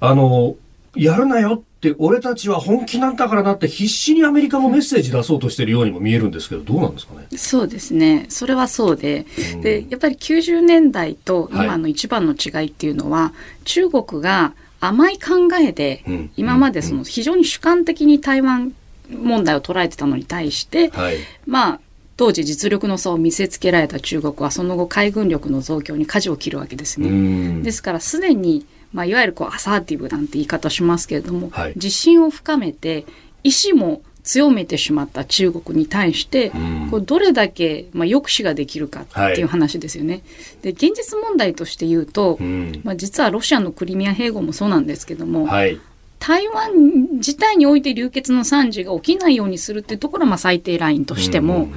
[0.00, 0.56] あの、
[0.96, 7.26] やるなよって俺たちは本気なんだからなって必死にアメリカもメッセージ出そうとしてるようにも見えるんですけどどうなんですかね？
[7.38, 8.26] そうですね。
[8.28, 9.24] それはそうで。
[9.54, 18.74] うん、でやっぱり90年代と今の一番の違いっていうのは、はい、中国が甘い考えで、うん、今までその非常に主観的に台湾
[19.10, 21.16] 問題を捉えてたのに対して、はい、
[21.46, 21.80] まあ
[22.18, 27.62] 当時実力の差を見せつけられた中国はその後海軍力の増強に舵を切るわけですね。
[27.62, 33.06] ですからすでにまあ、いわゆるこうアサーティブなんて言い方しますけれども、はい、自信を深めて
[33.42, 36.52] 意志も強めてしまった中国に対して、
[36.90, 40.14] こうどれだけ、まあ、抑止ができるかっていう話ですよね。
[40.14, 40.22] はい、
[40.62, 42.38] で現実問題として言うと、
[42.84, 45.80] まあ、実はロシアのクリミア併合もそうなんですけども、はい、
[46.18, 46.72] 台湾
[47.14, 51.68] 自体において流血の惨事が起きないようにするっていうところはまあ最低ラインとしても、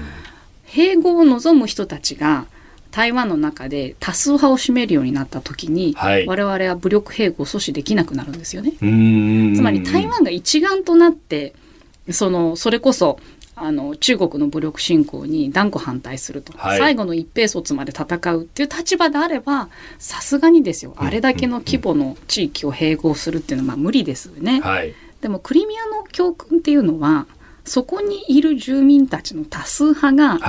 [0.68, 2.46] 併合を望む人たちが
[2.94, 8.72] 台湾の中で多数派を占めるようになった時に、はい、我々は武力併合を阻止できなくなるんですよね。
[8.72, 11.56] つまり台湾が一丸となって
[12.12, 13.20] そのそれこそ
[13.56, 20.94] あの中国の武力侵攻に断固反対すると、はい、最後の一兵卒まで戦うっていう立場であればさすがにですよ。
[20.98, 24.62] あれだけの規模の地域を併合するっていうのはまあ無理ですよね。
[24.62, 27.26] はい、でもクリミアの教訓っていうのは
[27.66, 30.40] そこにいる住民たちの多数派が、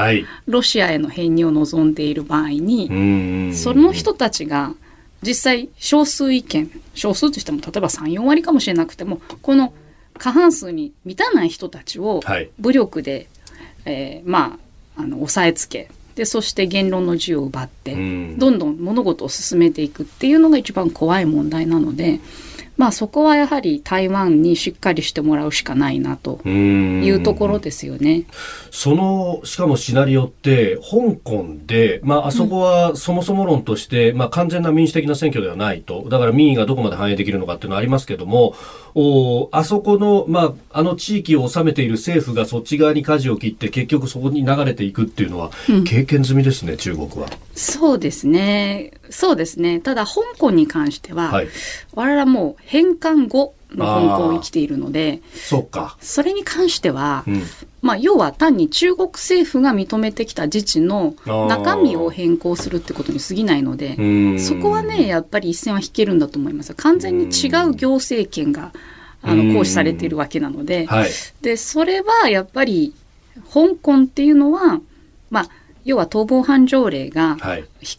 [0.46, 4.74] ロシアへの編入を望んでいる場合に、その人たちが
[5.24, 9.72] 実際少数意見少数としても例えば34割かもしれなくてもこの
[10.18, 12.20] 過半数に満たない人たちを
[12.58, 13.26] 武力で、はい、
[13.86, 14.58] えー、ま
[14.96, 22.20] ああの抑えつけでそして言論の自由を奪ってどんどん物事を進めていくっていうのが一番怖い問題なので。
[22.76, 28.24] まあそこはやはり台湾にしっかりしてもらうしかないなというところですよね。
[28.70, 36.08] その、しかもシナリオって、香港で、まああそこはそもそも論として、うん、まあ完全な民主的な選挙ではないと。
[36.08, 38.54] だから民意がどこまで反映できるのかっていうのはありますけども、
[38.94, 45.50] おあそこの、まああの地域を治めている政府がそっち側に舵を切って結局そこに流れていくっていうのは、
[45.86, 47.28] 経験済みですね、うん、中国は。
[47.54, 48.92] そうですね。
[49.10, 49.80] そうですね。
[49.80, 51.48] ただ香港に関しては、はい、
[51.94, 55.96] 我々はもう返還後の香港を生きているので、そうか。
[56.00, 57.42] それに関しては、うん、
[57.82, 66.74] まあ要は単に中国政府が認めてきた自治の中身を変更するってことに過ぎないので、そこはね、やっぱり一線は引けるんだと思います。
[66.74, 68.72] 完全に違う行政権が
[69.22, 71.10] あの行使されているわけなので、はい、
[71.42, 72.94] で、それはやっぱり
[73.52, 74.80] 香港っていうのは、
[75.30, 75.48] まあ
[75.84, 77.38] 要は逃亡犯条例が引っ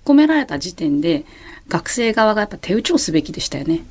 [0.03, 1.25] 込められた時点で、
[1.67, 3.81] 学生側がやっぱ手打ちをすべきでしたよね。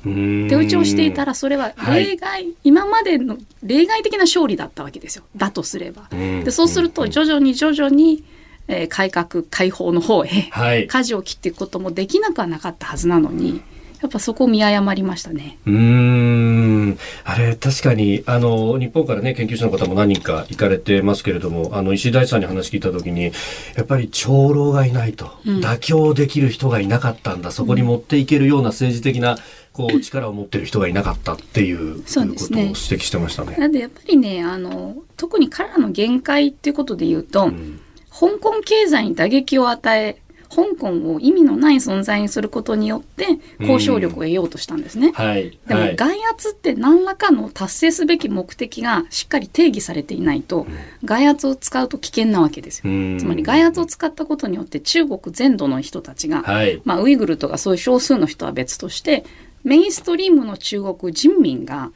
[0.49, 5.23] 手打ちをしていたらそれは例外、はい、今までの例外的な勝利だったわけですよ。
[5.35, 6.07] だとすれば。
[6.11, 8.23] でそうすると徐々に徐々に
[8.67, 10.49] えー、改革開放の方へ、
[10.87, 13.61] 舵を切っていくこともできなくはなかったはずなのに。
[14.01, 15.57] やっぱそこを見誤りましたね。
[15.65, 16.97] うん。
[17.23, 23.31] あれ、確かに、あの、日本からね、研究者の方も何人か行かれてますけれども、あの、石井大さんに話聞いたときに、
[23.75, 29.37] やっぱり長老がいないと、うん、妥協できる人がいなかったんだ、そこに持っていけるような政治的な、
[29.73, 32.61] こう、 力を持ってる人がいなかったっていう、そうですね。
[32.63, 33.55] 指摘してましたね。
[33.57, 37.79] なんで、やっぱりね、あの、特に彼らの限界っていうことで言うと、うん、
[38.11, 40.21] 香港経済に打撃を与え、
[40.55, 45.11] 香港を意味のない存在にすることによって交渉力を得ようとしたんですね。
[45.13, 50.65] はい、でも外圧って何らかの達成すべき目的がしっかり定義されていないと、
[51.03, 53.19] 外圧を使うと危険なわけですよ。
[53.19, 59.25] つまり外圧を使ったことによって中国全土の人たちが、はい、まあウイグルとかそういう少数の人は別として
[59.65, 61.91] メインストリームの中国人民が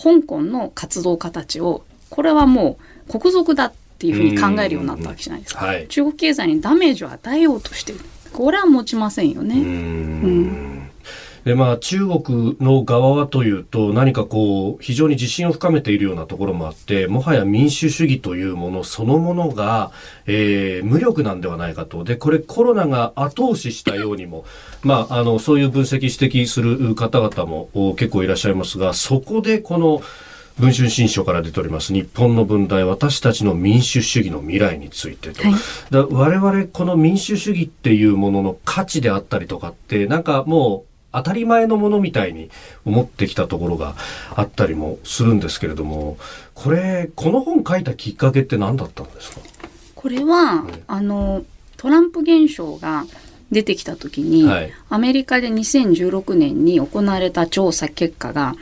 [0.00, 2.78] 香港の活動家たちをこれはも
[3.08, 8.00] う国賊だってっていうふうに考えるようになったわけじゃないですか、はい、中国経済にダメージを与えようとしてる。
[8.30, 9.54] これは持ちませんよね。
[9.54, 10.90] うん。
[11.44, 19.92] でまあ、中国の側はというと何かこう非常に自信を深めているようなところもあってもはや民主主義というものそのものが、
[20.26, 22.02] えー、無力なんではないかと。
[22.02, 24.44] でこれコロナが後押ししたようにも、
[24.82, 30.02] まあ、あのそういう分析指摘する方々も結構いらっしゃいますがそこでこの
[30.58, 35.54] 文春新書から出ております日本の分断私たちの民主主義の未来についてと、はい、
[35.90, 42.50] だ我々この民主主義っていうものの価値であったりとかってなんかもう当たり前のものみたいに
[42.84, 43.96] 思ってきたところが
[44.34, 46.18] あったりもするんですけれども
[46.54, 49.40] これこの本書いたきっかけって何だったんですか？
[49.94, 51.44] これは、はい、あの
[51.76, 53.04] トランプ現象が
[53.50, 58.54] 出てきた時に、はい、アメリカで2016年に行われた調査結果が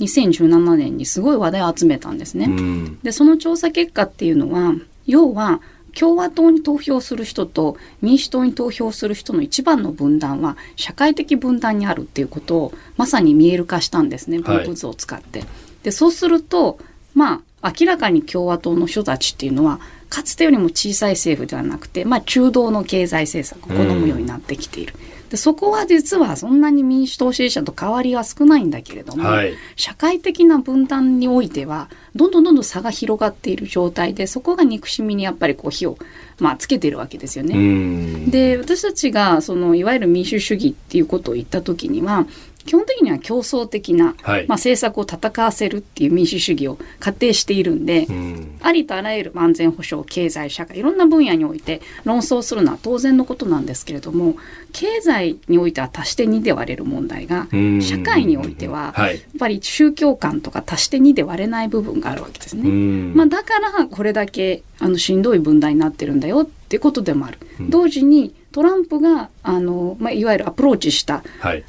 [0.00, 2.46] 2017年にすごい話題を集めたんですね。
[2.46, 4.74] うん、でその調査結果っていうのは
[5.06, 5.60] 要は
[5.98, 15.40] 共和党に投票する人と民主党に投票する人の一番の分断は社会的分断にあるっていうことをまさに見える化したんですね分布図を使って。
[15.40, 15.48] はい、
[15.84, 16.78] でそうすると
[17.14, 19.80] まあ明らかに共和党の人たちっていうのは
[20.10, 24.94] かつてよりも小さい政府ではなくて、まあ、中道の経済政策を好むようになってきている。
[25.10, 35.98] うんでそこは実はそんなに民主党支持者と変わりは少ないんだけれども、はい、社会的な分断においてはどんどんどんどん差が広がっている状態でそこが憎しみにやっぱりこう火を、
[36.38, 38.26] まあ、つけてるわけですよね。
[38.30, 42.26] で私たちがそのいわゆる民主主義っていうことを言った時には
[42.66, 54.34] 基本的には競争的な、はい、まあ、政策を戦わせるっていう民主主義を仮定しているんで、うん、ありとあらゆる安全保障経済社会いろんな分野において論争するのは当然のことなんですけれども
[54.72, 57.46] 経済においては足して2で割れる問題が
[57.80, 62.68] 社会においてはやっぱり宗教観とか足して2で割れない部分があるわけですね。
[63.14, 67.38] まあ、だからこれだけあのしんどい分断になってるんだよっていうことでもある。
[67.60, 71.22] 同時にトランプがあの、まあ、いわゆるアプローチした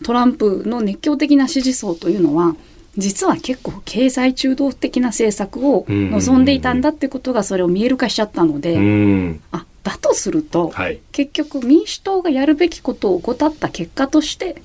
[0.05, 2.55] トランプの熱狂的な支持層というのは、
[2.95, 14.55] 実は結構経済中道的な政策を望んでいたんだってことがそれを見える化しちゃったので、あだとすると、はい、結局民主党がやるべきことを怠った結果として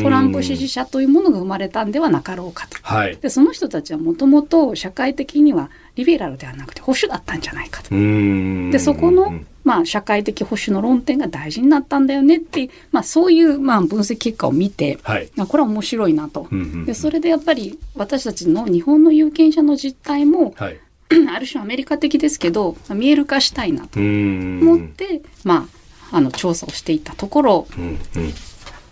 [0.00, 2.76] トランプ支持者というものが生まれたんではなかろうかと。
[2.82, 7.90] はい、でその人たちはもともと社会的にはリベラルではなくて保守だったんじゃないかと。
[7.90, 9.32] でそこの
[9.64, 16.48] まあ、社会的保守の論点が大事になったんだよねってまあ、そういう、まあ、分析結果を見て、はい、これは面白いなと、
[16.86, 20.80] でそれでやっぱり私たちの日本の有権者の実態も、はい、
[21.28, 25.68] ある種アメリカ的ですけど、まあ、見える化したいなと思って、ま
[26.10, 27.98] あ、あの調査をしていたところ、うんうん、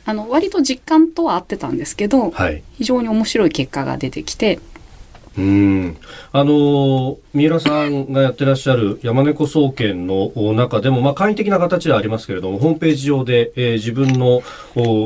[0.06, 4.60] あの割と実感とは合ってたんですけど、はい、非常に面白い結果が出てきて。
[5.38, 5.96] うん。
[6.32, 14.42] あの三浦さんがやってらっしゃる山猫総研の中でも、まあ、簡易的な形ではありますけれどもホームページ上で、えー、自分の、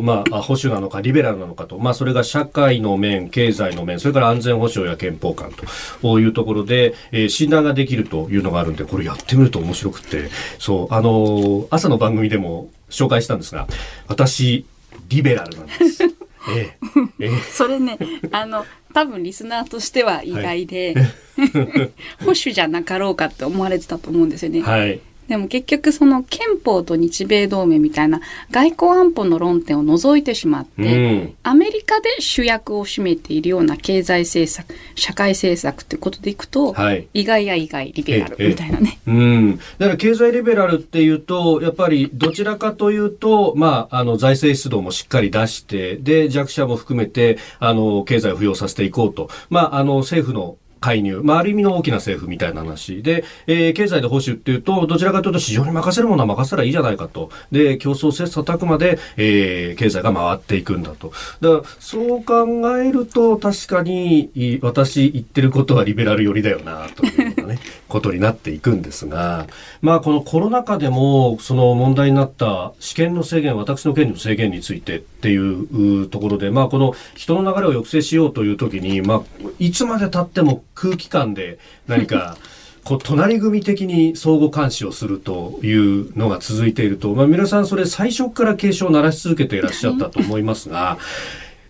[0.02, 5.52] まあ、保守なのかリベラルなのかと、まあ、それが社会の面経済の面それから安全保障や憲法観
[6.00, 10.30] というところで、えー、診断ができるというのがあるんでこれやってみると面白くて。
[10.58, 13.66] そうあの朝の番組でも紹介したんですが
[14.08, 14.64] 私
[15.08, 16.04] リベラルなんです。
[16.48, 16.76] え
[17.20, 17.98] えええ、それね
[18.32, 18.64] あの
[18.94, 21.92] 多分リスナーとしては意外で、はい、
[22.24, 24.62] 保守じゃなかろうかって思われてたと思うんですよね。
[24.62, 25.00] はい
[25.30, 28.20] でも結局その憲法と日米同盟みたいな
[28.50, 38.98] 外交安保の論点を除いてしまって、うん、アメリカで主役を占めているような経済政策社会政策ってことでいくと、はい、意外や意外リベラルみたいなね。
[39.06, 57.30] うん、だから経済リベラルっていうとやっぱりどちらかというと、まあ、あの財政出動もしっかり出してで弱者も含めてあの経済を浮揚させていこうと、まあ、あの政府の介入、まあ、ある意味の大きな政府みたいな話で、えー、経済で保守っていうと、どちらかというと市場に任せるものは任せたらいいじゃないかと。
[57.52, 61.12] で、競争切磋琢磨で、えー、経済が回っていくんだと。
[61.40, 67.58] だから、そう考えると、確かに、私言ってることはリベラル寄りだよな、というようなね、
[67.88, 69.46] ことになっていくんですが、
[69.82, 79.22] まあ、このコロナ禍でも、その問題になった試験の制限、私の権利の制限についてっていうところで、まあ、この人の流れを抑制しようというときに、まあ、
[79.58, 82.36] いつまで経っても空気感で何か
[82.82, 90.96] こう隣組的に相互監視をするというのが続いていると、まあ、皆さんそれ最初から警鐘を鳴らし続けていらっしゃったと思いますが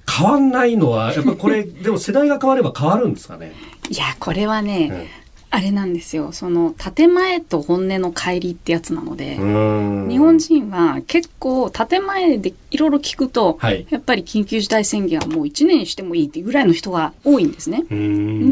[0.09, 3.53] 変わんないのはやっぱこれでも世代が変われば変わるんですかね？
[3.91, 5.20] いやこれはね、うん
[5.53, 6.31] あれなんですよ。
[6.31, 17.83] その建前と本音の乖離ってやつなので日本人は結構建前でいろいろ聞くと、はい、やっぱり緊急事態宣言はもう1年してもいいっていうぐらいの人が多いんですね。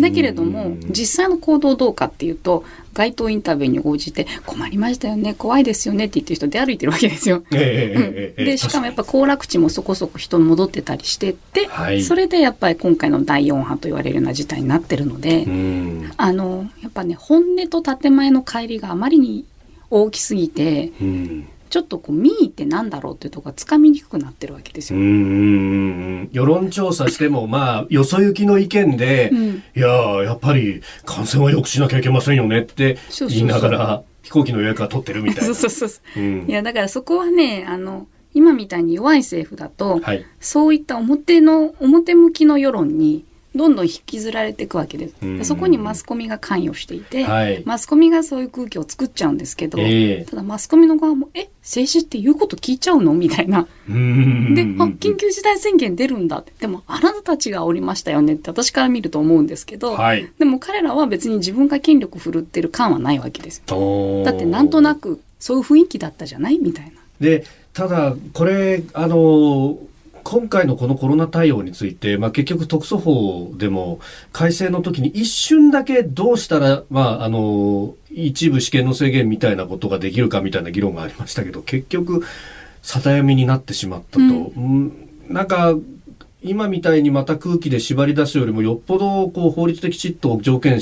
[0.01, 2.64] だけれども実際の行動どうかっていうと
[2.99, 7.44] 街頭インタビューに応じて困りましたよね怖いですよねって言ってる人で歩いてるわけですよ。
[7.53, 15.46] えーうん、でしかもやっぱ行楽地もそこそこ人戻ってたりしてって、はい、それでやっぱり今回の第4波と言われるような事態になってるので
[16.16, 19.44] あのやっぱね本音と建前の乖離があまりに
[19.90, 20.90] 大きすぎて。
[21.69, 24.99] ちょっとこう民意ってなんだろうっていうところがつかみにくくなってるわけですよ。
[24.99, 29.89] 世論調査してもまあよそ行きの意見で、うん、いや
[30.25, 32.99] やっぱり感染は抑止しなきゃいけませんよねって
[33.29, 35.55] 言いながら飛行機の予約は取ってるみたいな。
[35.55, 45.44] そうそうそう、うん、いやだからそこはねあの今みたいに弱い政府だと、はい、そういった表の表向きの世論にどんどん引きずられていくわけです。
[45.44, 53.14] そこにマスコミが関与していて、はい、マスコミがそういう空気を作っちゃうんですけど、えー、ただマスコミの側も、え、政治って言うこと聞いちゃうの？
[53.14, 53.62] みたいな。
[53.62, 56.53] で、あ、緊急事態宣言出るんだって。
[56.61, 64.24] でも、あなたたちがおりましたよねって私から見ると思うんですけど、はい、でも彼らは別に自分が権力振るってる感はないわけですよ。
[64.24, 66.59] だってなんとなくそういう雰囲気だったじゃない？
[66.59, 66.92] みたいな。
[67.20, 69.78] で、ただ、これ、あの、
[70.29, 73.99] 今回のこのコロナ対応について、まあ、結局特措法でも
[74.31, 82.26] 改正の時に一瞬だけどうしたら、まあ、あの一部試験の制限みたいなことができるかみたいな議論がありましたけど結局
[82.83, 84.22] 定読みになってしまったと。
[84.22, 84.26] う
[84.61, 85.74] ん、なんか
[86.43, 90.79] 今みたいにまた空気で縛り出すよりもよっぽどこう法律できちっと条件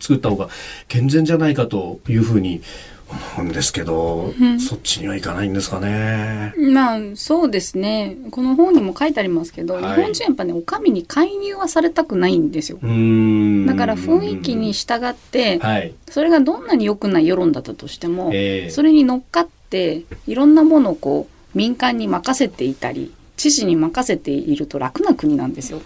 [0.00, 0.48] 作った方が
[0.88, 2.62] 健全じゃないかというふうに
[3.08, 6.54] 思うんですけど、うん、そっちにはいかないんですかね。
[6.56, 8.16] まあそうですね。
[8.30, 12.78] この本にも書いてありますけど、はい、日本人やっぱねお上に介入はされたくないんですよ。
[12.78, 25.80] だから雰囲気に従って、はい、それがどんなに良くない世論だったとしても、えー、それに乗っかっていろんなものをこう民間に任せていたり知事に任せていると楽な国なんですよ。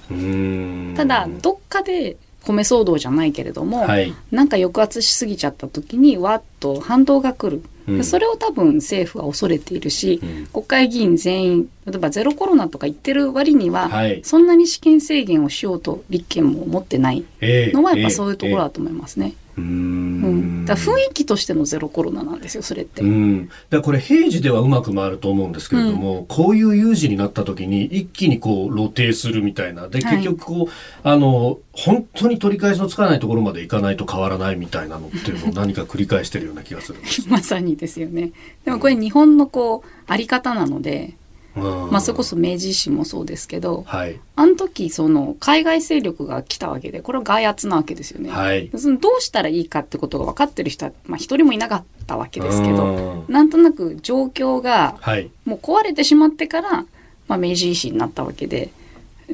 [0.96, 19.26] ただどっかで米騒動じゃないけれども、はい、なんか抑圧しすぎちゃった時にわっと反動が来る、うん、それを多分政府は恐れているし、うん、国会議員全員例えばゼロコロナとか言ってる割には、はい、そんなに試験制限をしようと立憲も思ってないのはやっぱそういうところだと思いますね。
[19.26, 23.02] えーえーうん、だ雰囲気としてのゼロコロナなんですよそれって。
[23.02, 30.68] うん、だこれ平時ではうまく回ると思うんですけれども、うん、こういう有事になった時に一気にこう露呈するみたいなで結局こう、はい、
[31.04, 38.32] あの本当に取り返しのつかないところまでいかないと変わらないみたいなのっていうのを何か繰り返してるような気がする まさにですよね。
[38.64, 41.14] でもこれ日本のこうあり方なので。
[41.54, 54.96] まあ、それこそ明治維新もそうですけど、はい、あの時その海外勢力が来たわけでこれは外圧なわけですよね、はい、そのどうしたらいいかってことが分かってる人は、まあ、一人もいなかったわけですけどなんとなく状況が
[55.44, 56.84] もう壊れてしまってから、
[57.26, 58.70] まあ、明治維新になったわけで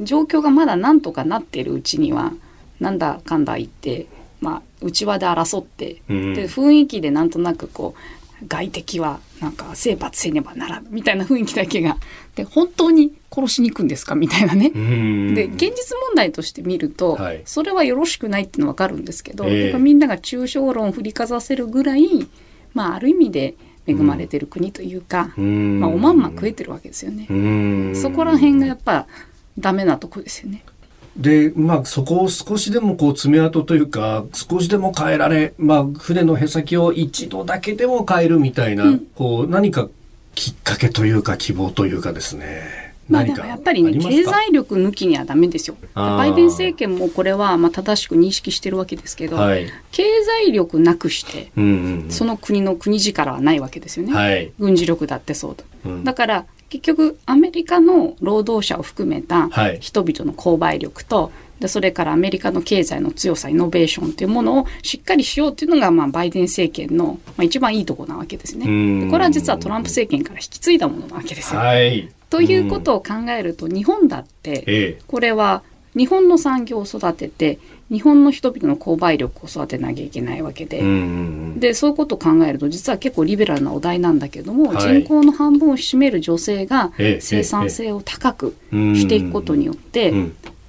[0.03, 2.33] 状況がまだなんとかなっているうちには
[2.81, 4.07] なんだかんだ言って、
[4.41, 7.95] まあ、内輪で争って、で雰囲気でなんとなくこ
[8.43, 11.99] う外敵はなんか征伐せねばならぬみたいな雰囲気だけが。
[12.35, 14.15] で本当に殺しに行くんですか？
[14.15, 14.71] みたいなね。
[14.71, 22.27] で現実問題として見ると、はい、それはよろしくないっていうのは分かるんですけど、えー、みんなが抽象論を振りかざせるぐらい、
[22.75, 23.55] まあ、ある意味で
[23.87, 27.95] 恵まれてる国というか、うまあ、おまんま食えてるわけですよね。
[27.95, 29.07] そこら辺がやっぱ
[29.59, 30.65] ダメなとこですよね。
[31.17, 39.89] で、まあ、そこを少しでもこう爪痕というか、少しでも変えられ、まあ、船のへさきを一度だけでも変えるみたいな、うん、こう、何か
[40.35, 42.87] きっかけというか希望というかですね。
[43.09, 45.77] まあ、でもやっぱりね経済力抜きにはダメですよ。
[45.95, 50.03] バイデン政権もこれはまあ正しく認識してるわけですけど、はい、経
[50.47, 59.49] 済力なくして、うんうんうん、その国の国力はないわけですよね、はい、軍事力だってそうと、うん、だから結局アメリカの労働者を含めた
[59.81, 69.11] 人々の購買力とでそれからアメリカの経済の強さイノベーションというものをしっかりしようというのが、まあ、バイデン政権の、まあ、一番いいところなわけですね。
[69.11, 71.61] これは実はトランプ政権から引き継いだものなわけですよ。
[71.61, 75.63] はい、ということを考えると日本だって、これは
[75.97, 77.59] 日本の産業を育てて
[77.91, 80.83] 日本の人々の購買力を育てなきゃいけないわけで,、
[81.57, 90.13] でそういうことを考えると実は結構リベラルなお題なんだけども、はい、人口の半分を占める女性が生産性を高くしていくことによって、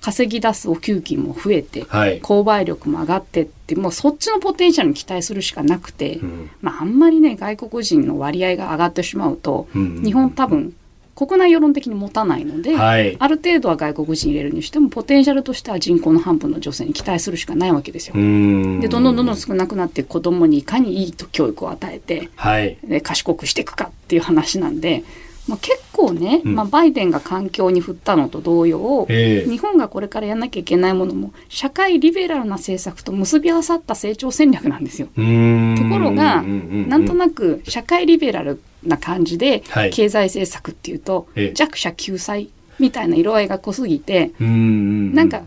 [0.08, 10.74] 稼ぎ出すお給金も増えて、はい、購買力も上がってってもうそっちのポテンシャルに期待するしかなくて、うん、まあ、あんまりね外国人の割合が上がってしまうと、うん、日本多分
[11.18, 18.14] 国内世論的に持たないので、はい、ある程度は外国人入れるにしてもポテンシャルとしては人口の半分の女性に期待するしかないわけですよ。
[18.14, 25.04] でどんどんどんどん少なくなって子供にいかにいい教育を与えて、はい、で賢くしていくかっていう話なんで。
[25.48, 35.08] まあ、結構ね、うん、まあ、バイデンが環境に振ったのと同様、えー、日本がこれからやらなきゃいけないものも社会リベラルな政策と結び合わさった成長戦略なんですよ。
[35.08, 45.44] ところがなんとなく社会リベラルな感じで、経済政策っていうと、弱者救済みたいな色合いが濃すぎて、なんか、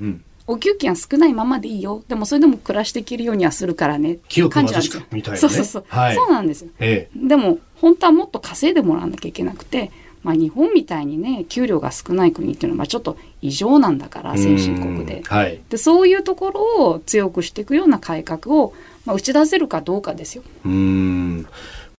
[0.46, 2.02] お給金は少ないままでいいよ。
[2.08, 4.14] でもそれでも暮らしていけるようにはするからね。
[4.14, 5.02] って感じなんですよ。
[5.36, 9.90] そうそうそう、はい、そうなんですよ、ええ、でも本当はもっと稼いでもらわなきゃいけなくて、
[10.22, 18.74] まあ、日本みたいにね給料が少ない国っていうのはちょっと異常なんだから先進国で,、はい、でそういうところを強くしていくような改革を、
[19.06, 20.42] まあ、打ち出せるかどうかですよ。
[20.64, 21.46] うん。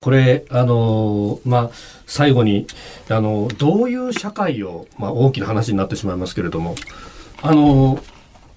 [0.02, 1.70] これ、あのまあ、
[2.06, 2.66] 最後に、
[3.10, 6.74] あのどういう社会を、まあ、大きな話になってしまいますけれども、
[7.42, 8.02] あの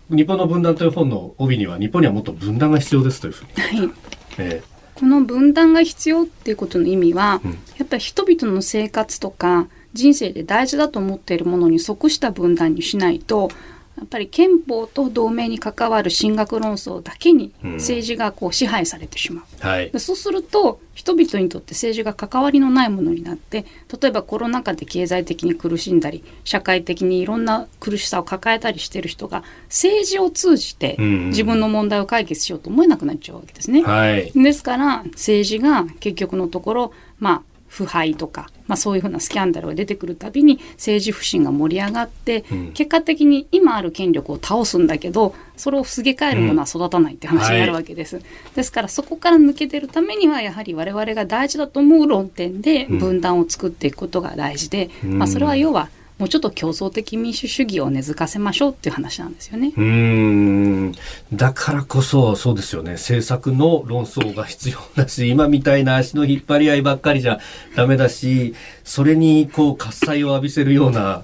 [0.10, 3.80] 日本の分断という本の帯には、日本にはもっと分断が必要ですというふうに。
[3.80, 3.92] はい。
[4.38, 13.50] えー、この分断が必要っていうことの意味は、うん、やっぱり人々の生活とか人生で大事だと思っているものに即した分断にしないと
[13.98, 23.66] やっぱり憲法と同盟に関わる進学論争だけに政治がこう支配されてしまう、うんはい、そうすると人々にとって政治が関わりのないものになって
[24.02, 33.84] 例えばコロナ禍で経済的に苦しんだり社会的にいろんな苦しさを抱えたりしている人が政治を通じて自分の問題を解決しようと思えなくなっちゃうわけですね。
[33.84, 48.22] はい、ですから政治が結局のところまあ腐敗とか、まあ、そういうふうなスキャンダルが出てくるたびに政治不信が盛り上がって、うん、結果的に今ある権力を倒すんだけどそれをすげ替えるものは育たないって話になるわけです、うん。
[48.24, 55.90] はい、ですからそこから抜け出るためにはやはり我々が大事だと思う論点で分断を作っていくことが大事で、うん、まあ、それは要は
[56.20, 59.74] もうちょっと競争的民主主義を根付かせましょうっていう話なんですよね。
[59.76, 60.92] うん
[61.34, 62.94] だからこそそうですよね。
[62.94, 67.40] 政策の論争が必要だし今みたいな足の引っ張り合いばっかりじゃ
[67.76, 68.54] ダメだし
[68.84, 71.24] それにこう喝采を浴びせるような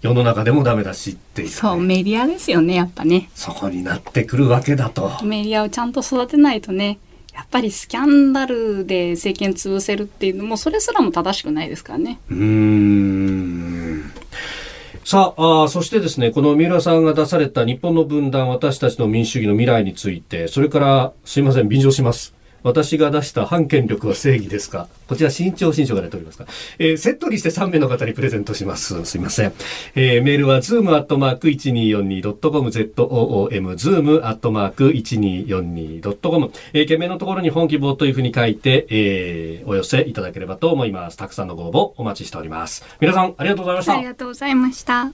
[0.00, 3.30] 世の中でもダメだしっていう、ね、そうメディアですよねやっぱね。
[3.34, 5.22] そこになってくるわけだと。
[5.24, 6.98] メディアをちゃんと育てないとね
[7.32, 12.20] やっぱりスキャンダルで政権潰せるっていうのもそれすらも正しくないですからね。
[12.30, 14.12] うん。
[15.04, 22.34] さああそしてですねこの三浦さんが出された日本の分断私たちの民主主義の未来についてそれからすいません便乗します。
[22.62, 24.88] 私が出した反権力は正義ですか？
[25.08, 26.46] こちら新潮新書が出ておりますか、
[26.78, 29.04] えー、セットにして3名の方にプレゼントします。
[29.04, 29.52] すいません。
[29.94, 41.16] えー、メールは zoom.1242.com、zoom、zoom.1242.com、えー、件名のところに本希望というふうに書いて、えー、お寄せいただければと思います。
[41.16, 42.84] たくさんのご応募お待ちしております。
[43.00, 43.92] 皆さん、ありがとうございました。
[43.94, 45.12] ありがとうございました。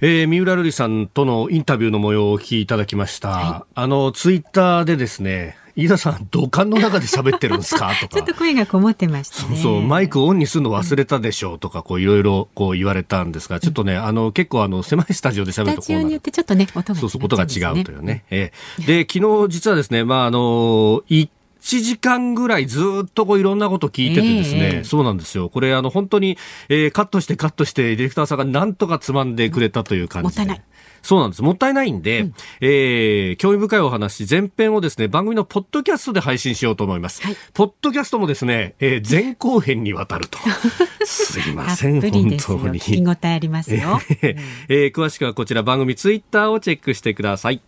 [0.00, 3.28] えー、三浦瑠麗さんとのインタビューの模様をお聞きいただきました。
[3.30, 7.92] はい、あの、ツイッターでですね、飯田さん、土管の中で喋ってるんですか？
[8.00, 8.08] とか。
[8.14, 18.24] ちょっと声がこもってました、ね、そうそう、マイクオンにするの忘れたでしょうとか、こういろいろこう言われたんですが、ちょっとね、あの、結構あの、狭いスタジオで喋るとこうスタジオによってちょっとね、音が、そうそう、音が違うというね。
[18.30, 20.38] えー、で、昨日実はですね、まああの、
[21.08, 21.28] 1
[21.68, 25.50] 1時間ぐらいずっとこういろんなこと聞いててですね、えー、そうなんですよ。
[25.50, 26.38] これあの本当に、
[26.70, 30.40] えー、カットしてカットしてディレクターさんがなんとかつまんでくれたという感じで。
[30.40, 30.64] もったいない。
[31.02, 31.42] そうなんです。
[31.42, 37.22] もったいないんで、うん、えー、興味深いお話、前編をですね、番組のポッドキャストで配信しようと思います。
[37.22, 40.38] はい、ポッドキャストもですね、えー、前後編にわたると。
[41.04, 42.38] すいません、本当に。
[42.38, 44.00] 聞き応えありますよ。
[44.08, 44.36] えー、
[44.68, 47.60] えー、詳しくはこちら番組ツイッターをチェックしてください。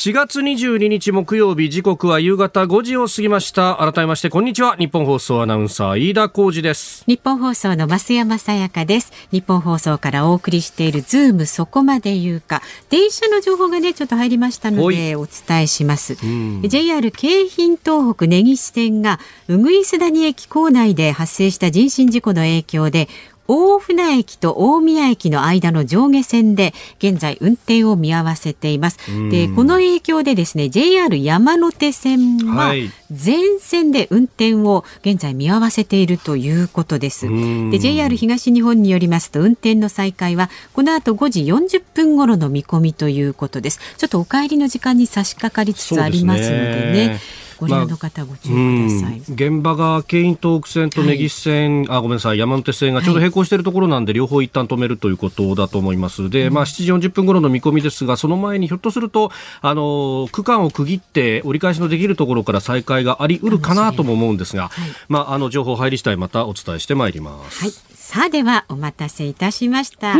[0.00, 3.76] 4月22日木曜日時刻は夕方5時を過ぎました。
[3.76, 4.74] 改めましてこんにちは。
[4.76, 7.04] 日本放送アナウンサー飯田浩二です。
[7.06, 9.12] 日本放送の増山さやかです。
[9.30, 12.62] 日本放送からお送りしているズームそこまで言うか。
[12.88, 16.14] 電車の情報がねちょっと入りましたのでお伝えします。
[16.14, 23.10] JR 京浜東北根岸線がうぐいす谷駅構内で発生した人身事故の影響で
[23.52, 28.98] 大船駅と大宮駅の間の上下線で現在運転を見合わせています。
[29.28, 32.72] で、この影響でですね、JR 山手線は
[33.10, 37.26] 全線で運転を現在見合わせているということです。
[37.28, 43.80] で、JR 東日本によりますと運転の再開はこの後5時40分頃の見込みということです。
[43.96, 46.54] ちょっとお帰りの時間に差し掛かりつつありますので
[46.92, 47.20] ね。
[47.60, 56.30] ご利用の方ご注意ください、まあ、現場が京浜東北線と根岸線、はい、あごめんなさい山手線がちょうど並行しているところなんで、はい、両方一旦止めるということだと思います。
[56.30, 59.30] で、まあ、7時40分頃の見込みですがその前にひょっとすると
[59.60, 67.60] あの区間を区切って折り返しのできるところから再開がありうるかなとも思うんですが、はい、まあ、あの情報入り次第またお伝えしてまいります。
[67.60, 70.16] はい、さあではお待たせいたしました。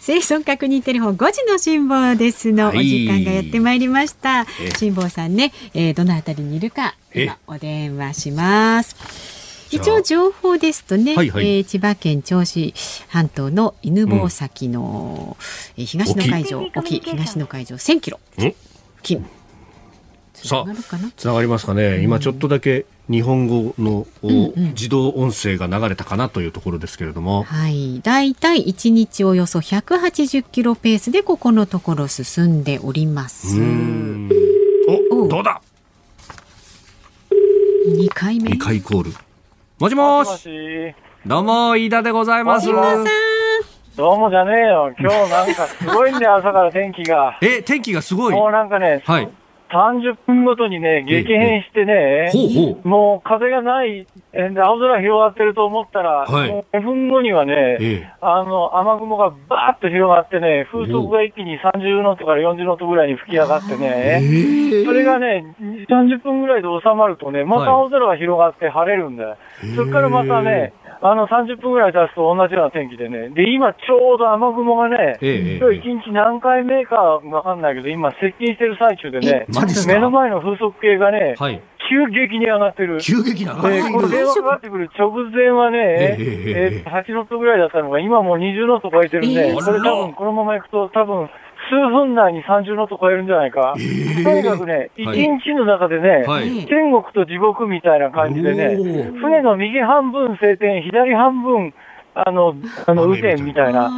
[0.00, 4.46] 生存確認テレフォン5時の辛抱ですの、お時間がやってまいりました。
[4.78, 8.96] 辛抱さんね、えー、どのあたりにいるか今お電話します。
[9.70, 12.74] 一応情報ですとね、はいはい、えー、千葉県銚子
[13.08, 15.36] 半島の犬吠埼の、
[15.78, 18.18] うん、東の海上沖東の海上1000キロ。
[18.36, 18.56] 付
[19.02, 19.24] 近
[20.46, 20.74] さあ
[21.16, 21.34] つな？
[21.34, 33.60] がりますかね、今ちょっとだけ日本語の、自動音声が流れたかなというところですけれども、はい、だいたい1日およそ180キロペースでここのところ進んでおります。
[35.10, 35.60] おどうだ
[37.88, 39.12] ？2回目？2回コール。
[39.78, 40.94] もしもし。
[41.26, 42.66] どうも飯田でございます。
[42.66, 44.94] どうもじゃねえよ。
[44.98, 47.36] 今日なんかすごいんだよ、朝から天気が。
[47.42, 48.32] え、天気がすごい。
[48.32, 49.28] もうなんかね、はい。
[49.72, 52.30] 30分ごとにね、激変してね、
[52.84, 64.20] もう風がない、青空広がってると思ったら、はい、もう5分後にはね、あの、雨雲がバーッと広がってね、風速が一気に30ノットから40ノットぐらいに吹き上がってね、
[64.84, 65.54] それがね、
[65.88, 69.36] 30分ぐらいで収まるとね、また青空が広がって晴れるんだよ。
[69.76, 70.72] それからまたね、
[71.02, 73.30] あの、30分ぐらい経つと同じような天気でね。
[73.30, 79.46] で、今ちょうど雨雲がね、ええ、今日一日何回目かわかんないけど、今接近してる最中でね、
[79.86, 83.00] 目の前の風速計がね、はい、急激に上がってる。
[83.00, 83.92] 急激に上がってる。
[83.92, 91.30] これ電話かかってくる直前はね、ええー、8ノットぐらいだったのが、今もう20ノット超えてるんで、えー、これ多分このまま行くと多分、
[91.68, 93.74] 数分内に30ノット超えるんじゃないか。
[93.76, 98.76] えー、とにかくね、一、日の中でね、はい、天国と地獄みたいな感じでね、
[99.20, 101.74] 船の右半分晴天、左半分、
[102.14, 102.54] あの、
[102.86, 103.90] あの、雨天みたいな。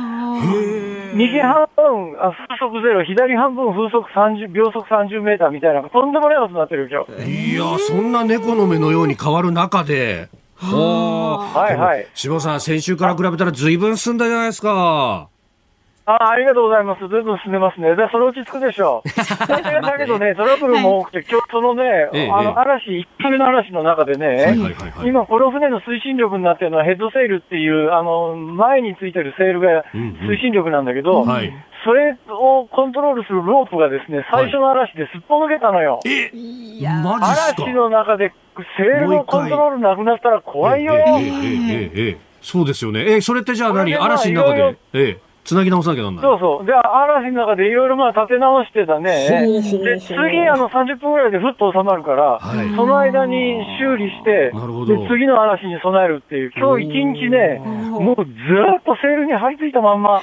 [1.15, 7.53] 右半分あ風速ゼロ、左半分風速30、秒速30メーターみたいな、とんでもないことになってる今日。
[7.53, 10.29] いや、そんな猫の目のように変わる中で、
[10.63, 12.07] はいはい。
[12.15, 15.32] 下さん、先週から比べたらずいぶん進んだじゃないですか。
[16.05, 17.07] あありがとうございます。
[17.07, 17.95] ずいぶん進んでますね。
[17.95, 19.09] で、そのうち着くでしょう。
[19.47, 31.53] だけどね、トラブルも多くて、今日そのね、ええ、あの嵐、1回目の嵐の中でね、はいはいはいはい、今、この船の推進力になってるのはヘッドセールっていう、あの、前についてるセールが推進力なんだけど、うんうんはい、
[31.85, 36.01] それをコントロールするロープがですね、最初の嵐ですっぽ抜けたのよ。
[36.05, 38.33] えいや嵐の中で
[38.77, 40.95] セールのコントロールなくなったら怖いよ。
[40.95, 43.05] ええええええそうですよね。
[43.07, 43.95] え、それってじゃあ何？
[43.95, 44.77] 嵐の中で？
[44.95, 46.25] ええつなぎ直さなきゃなんない。
[46.25, 46.67] そうそう。
[46.67, 49.29] で、嵐の中でいろいろまあ立て直してたね。
[49.51, 50.15] で、次
[50.49, 58.31] あの30分ぐらいでふっと収まるから、はい、その間に修理して、なるほどで、次の嵐に備えるっていう、今日一日ね、もうず
[58.79, 60.23] っとセールに張り付いたまんま。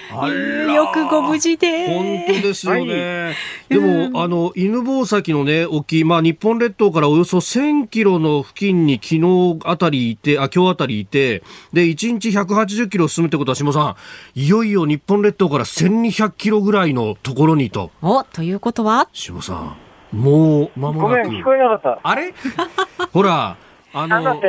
[0.74, 1.88] よくご無事で。
[1.88, 3.26] 本当ですよね。
[3.26, 11.44] はい、でも、あの、犬吠埼のね、沖、まあ日本列島からおよそ1000キロの付近に昨日あたりいて、あ、今日あたりいて、
[11.74, 13.96] で、1日180キロ進むってことは、下さん、
[14.40, 17.92] いよいよ日本列島から1200キロぐらいのところにと。
[18.02, 19.08] お、ということは？
[19.14, 19.78] 下さん、
[20.18, 21.24] もう間もなく。
[21.26, 22.00] ごめん、聞こえなかった。
[22.04, 22.34] あれ？
[23.14, 23.58] ほら、
[23.94, 24.42] あの、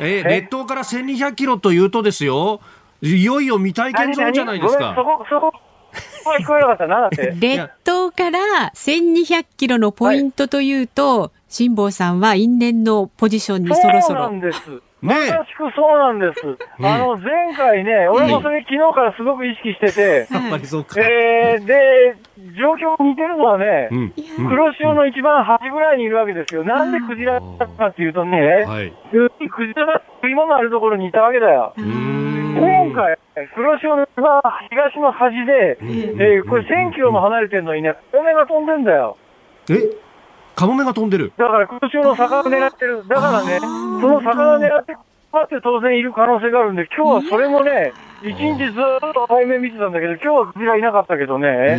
[0.00, 2.60] え列島から1200キロというとですよ、
[3.02, 4.94] いよいよ未体験ゾーンじゃないですか。
[4.96, 5.52] そこ、そこ、
[6.40, 6.86] 聞こえなかった。
[6.86, 7.34] なだって？
[7.40, 8.38] 列島から
[8.74, 14.22] 1200キロのポイントというと、辛坊さんは因縁のポジションにそろそろ。
[14.24, 14.60] そうなんです。
[15.02, 16.40] まさしくそうなんです。
[16.80, 20.26] あの、前回ね、俺もそれ昨日からすごく意識してて、
[20.98, 22.16] えー、で、
[22.58, 23.90] 状況似てるのはね、
[24.48, 26.64] 黒潮の一番端ぐらいにいるわけですよ。
[26.64, 28.66] なんでクジラだったかっていうとね、
[29.50, 31.74] クジラが食い物あるところにいたわけだよ。
[31.76, 33.18] 今回、
[33.54, 39.18] 黒潮の東の端で、えー、これ1000キロも離れてるのにね、米が飛んでんだよ。
[39.68, 40.05] え？
[40.56, 43.06] カモメが飛んでるだから空中の魚狙ってる。
[43.06, 44.96] だからね、その魚狙って
[45.44, 47.92] って当然いる可能性があるんで、今日はそれもね、
[48.22, 51.78] 一日ずっと対面見てたんだけど、今日はクジラいなかったけどね、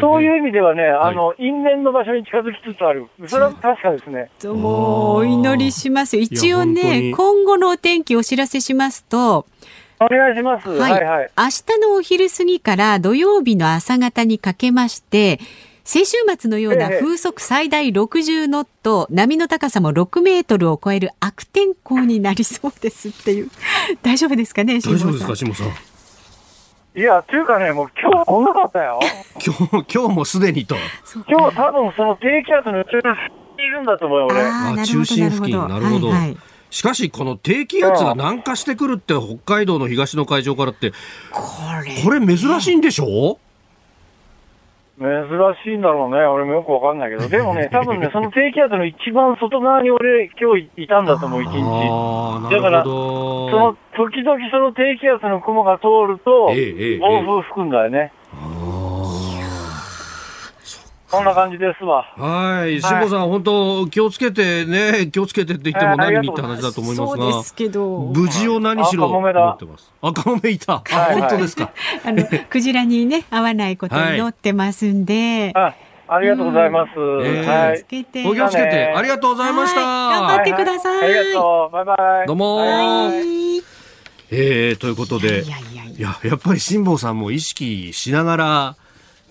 [0.00, 3.06] そういう意味ではね、あの、因縁の場所に近づきつつある。
[3.26, 4.30] それは確かですね。
[4.44, 6.18] もう、お祈りします。
[6.18, 9.46] 一応ね、今後のお天気お知らせしますと、
[10.00, 10.68] お願いします。
[10.68, 11.30] はい、はい、はい。
[11.38, 15.38] 明日のお昼過ぎから土曜日の朝方にかけまして、
[15.84, 23.50] 先週末のような風速最大60ノット、波の高さも6メートルを超える悪天候になりそうですっていう。
[24.02, 25.64] 大丈夫ですかね、大丈夫ですか、下さ
[26.96, 26.98] ん？
[26.98, 28.98] いや、というかね、もう今日こんなかったよ。
[29.44, 30.74] 今日、今日もすでにと。
[31.28, 33.12] 今日多分その低気圧の中心
[33.58, 34.40] にいるんだと思うよ、俺。
[34.40, 36.08] あ中心付近、なるほど。
[36.08, 36.36] はいはい
[36.70, 40.90] しかし、この低気圧が南下してくるって、北海道の東の海上からって、
[41.30, 41.38] こ
[41.84, 43.38] れ、これ珍しいんでしょ？
[44.98, 45.08] 珍
[45.64, 46.18] しいんだろうね。
[46.24, 47.28] 俺もよくわかんないけど。
[47.28, 52.50] でもね、 多分ね、その低気圧の一番外側に俺、今日いたんだと思う、一日。
[52.50, 58.12] だから、その、時々その低気圧の雲が通ると、暴風吹くんだよね。
[61.14, 62.02] こんな感じですわ。
[62.16, 62.80] はい。
[62.80, 67.22] 辛坊さん、本当気をつけてね、気をつけてって言っても何にって話だと思いますが。
[67.22, 68.00] そうですけど。
[68.14, 69.92] 無事を何しろ思ってます。
[70.02, 70.82] 赤もめいた。
[70.88, 71.70] 本当ですか？
[72.04, 75.52] あの、クジラにね、合わないことに乗ってますんで。
[76.06, 76.98] ありがとうございます。
[76.98, 77.84] はい。
[78.26, 79.80] お気をつけて、ありがとうございました。
[79.80, 81.04] 頑張ってください。
[81.04, 81.72] ありがとう。
[81.72, 82.26] バイバイ。
[82.26, 83.10] どうも
[84.30, 85.44] えー、ということで、
[85.96, 88.76] いや、やっぱり辛坊さんも意識しながら、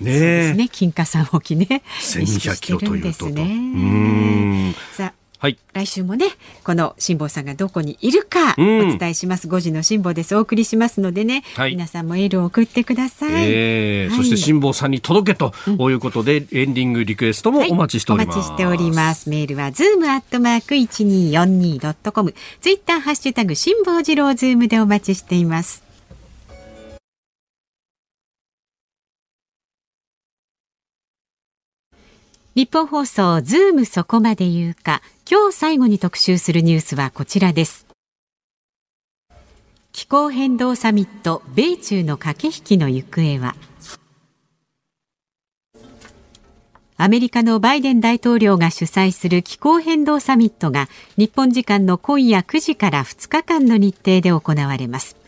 [0.03, 0.11] ね
[0.49, 0.53] え。
[0.53, 1.81] ね、金華山沖ね。
[1.99, 3.27] 1200キロというと。
[3.27, 4.75] ね、うん。
[4.91, 5.13] さあ。
[5.43, 6.27] はい、来週もね
[6.63, 10.37] この辛坊さんがどこにいるかお伝えします、うん、5時の辛坊です。
[10.37, 19.29] お送りしますのでね、はい、皆さんもエールを送ってください、えーはい、そして辛坊さんに届けということで、うん、エンディングリクエストもお待ちしております、お待ちしております。
[19.29, 25.83] メールはズームアットマーク 1242.com ツイッターハッシュタグ辛坊治郎ズームでお待ちしています
[32.55, 37.87] ニッポン放送ズームそこまで言うか今日最後に特集するニュースはこちらです。
[39.91, 43.55] 気候変動サミット米中の駆け引きの行方は？
[46.95, 55.22] アメリカのバイデン大統領が主催する気候変動サミットが日本時間の今夜9時から2日間の日程で行われます。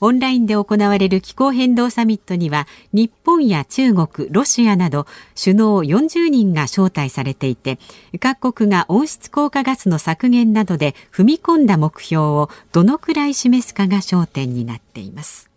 [0.00, 5.06] オンラインで行われる気候変動サミットには日本や中国、ロシアなど
[5.42, 7.78] 首脳40人が招待されていて
[8.20, 15.47] 各国が温室効果ガスの削減などで踏み込んだ目標をどのくらい示すかが焦点になっています。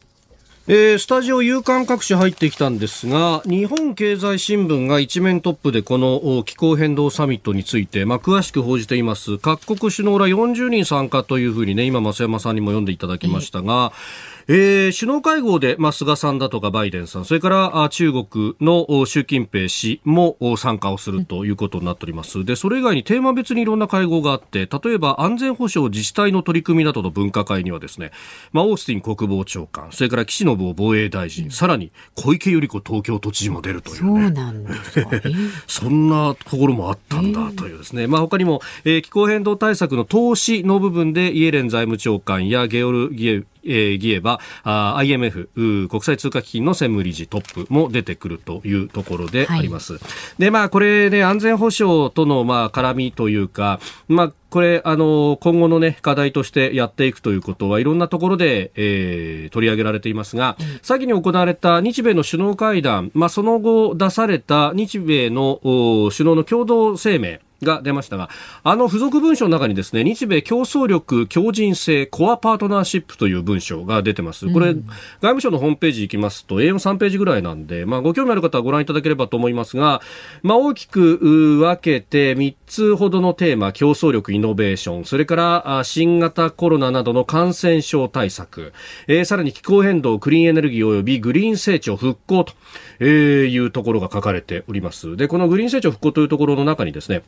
[0.74, 9.38] えー、スタジオ夕刊各紙入ってきたんですが日本経済新聞が一面トップでこの気候変動サミットについて、まあ、詳しく報じています。
[9.38, 14.02] 各国首脳ら40人参加というふうにね今増山さんにも読んでいただきましたが、えー、
[14.48, 22.44] 首脳会合で、まあ、菅さんだとかバイデンさん、それから中国の習近平氏も参加をするということになっております。
[22.46, 28.12] で、それ以外にテーマ別にいろんな会合があって、例えば安全保障自治体の取り組みなどの分科会にはですね、
[28.52, 34.22] まあ、オースティン国防長官、それから岸信夫防衛大臣、うん、さらに小池百合子東京都知事も出るというね。
[34.22, 35.10] そうなんですか、
[35.68, 38.08] そんなところもあったんだというですね。
[38.08, 49.94] まあ、他にも、えー、気候変動対策の投資の部分でイエレン財務長官やゲオルギエえー、ギエバ、IMF、国際通貨基金の専務理事トップも出てくるというところであります。
[49.94, 50.02] はい、
[50.40, 68.30] で、まあ、これね、安全保障との、まあ、絡みというか、まあ、これ、あの、今後のね、課題としてやっていくということはいろんなところで、えー、取り上げられていますが、うん、先に行われた日米の首脳会談、まあ、その後出された日米の首脳の共同声明、が出ましたが、
[68.64, 74.52] あの付属文書の中にですね、日米競争力強靭性コアパートナーシップという文章が出てます。
[74.52, 80.02] これ、うん、外務省のホームページ行きますと、A43 ページぐらいなんで、まあ、ご興味ある方はご覧いただければと思いますが、
[80.44, 81.18] まあ、大きく
[81.60, 88.74] 分けて3つほどのテーマ、競争力、イノベーション、それから新型コロナなどの感染症対策、
[89.08, 92.54] えー、さらに気候変動、クリーンエネルギー及びグリーン成長復興と、
[93.00, 93.08] えー、
[93.48, 95.16] いうところが書かれております。
[95.18, 97.24] で、このグリーン成長復興というところの中にですね、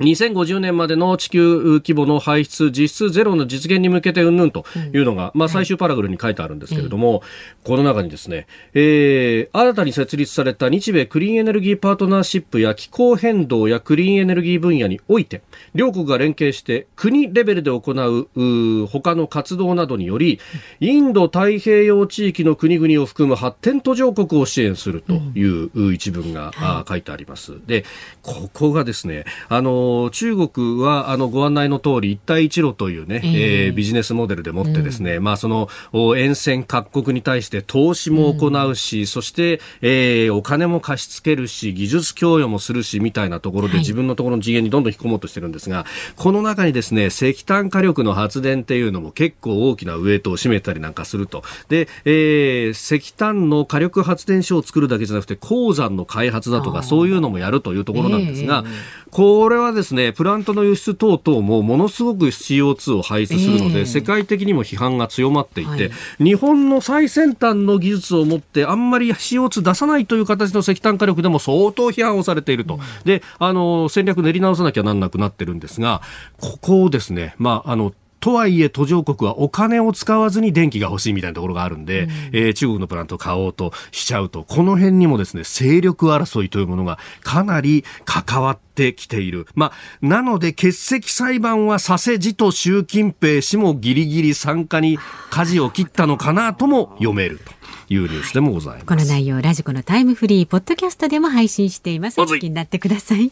[0.00, 4.50] 2050年までの地球規模の排出実質ゼロの実現に向けてうんぬん。
[4.50, 7.20] というのが、うん、まあ、最終パラグルに書いてあるんですけれども、はい、
[7.64, 15.42] この中にですね、えー、新たに設立された日米クリーンエネルギーパートナーシップや気候変動やクリーンエネルギー分野において
[15.74, 20.40] 両国が連携して国レベルで行うう他の活動などにより
[20.80, 27.54] インド太平洋地域の国々を含む発展途上国を支援するという一文が、うん、書いてあります。
[27.66, 27.84] で
[28.22, 35.68] ここがですねあの中国はあのご案内の通り一帯一路というね、えー、えー、ビジネスモデルでもってですね、うん、まあその
[36.16, 51.42] 沿線各国に対して投資も行うし、うん、そして、えー、お金も貸し付けるし技術供与もするしみたいなところで自分のところの次元にどんどん引き込もうとしてるんですが、はい、この中にですね石炭火力の発電っていうのも結構大きなウエイトを占めたりなんかすると。
[51.68, 65.76] で、えー、石炭の火力発電所を作るだけじゃなくて鉱山の開発だとかそういうのもやるというところなんですが、えーこれはですね、プラントの輸出等々もものすごく CO2 を排出するので、えー、世界的にも批判が強まっていて、は
[66.18, 72.74] い、日本の最先端の技術を持ってあんまり CO2 出さないという形の石炭火力でも相当批判をされていると。
[72.74, 76.02] うん、で、あの、戦略練り直さなきゃなんなくなってるんですが、
[76.40, 77.94] ここをですね、まあ、あの、
[78.24, 89.46] とはいえ途上国はお金を使わずに電気が欲しいみたいなところがあるんで、うん、えー、中国のプラントを買おうとしちゃうと、この辺にもですね、勢力争いというものがかなり関わってきている。
[89.54, 94.98] まあ、なので欠席裁判はさせじと習近平氏もギリギリ参加に
[95.28, 97.52] 舵を切ったのかなとも読めると。
[97.90, 98.86] いうニュースでもございます。
[98.86, 102.18] この内容、ラジコのタイムフリー、ポッドキャストでも配信しています。
[102.18, 103.30] お聞きになってください。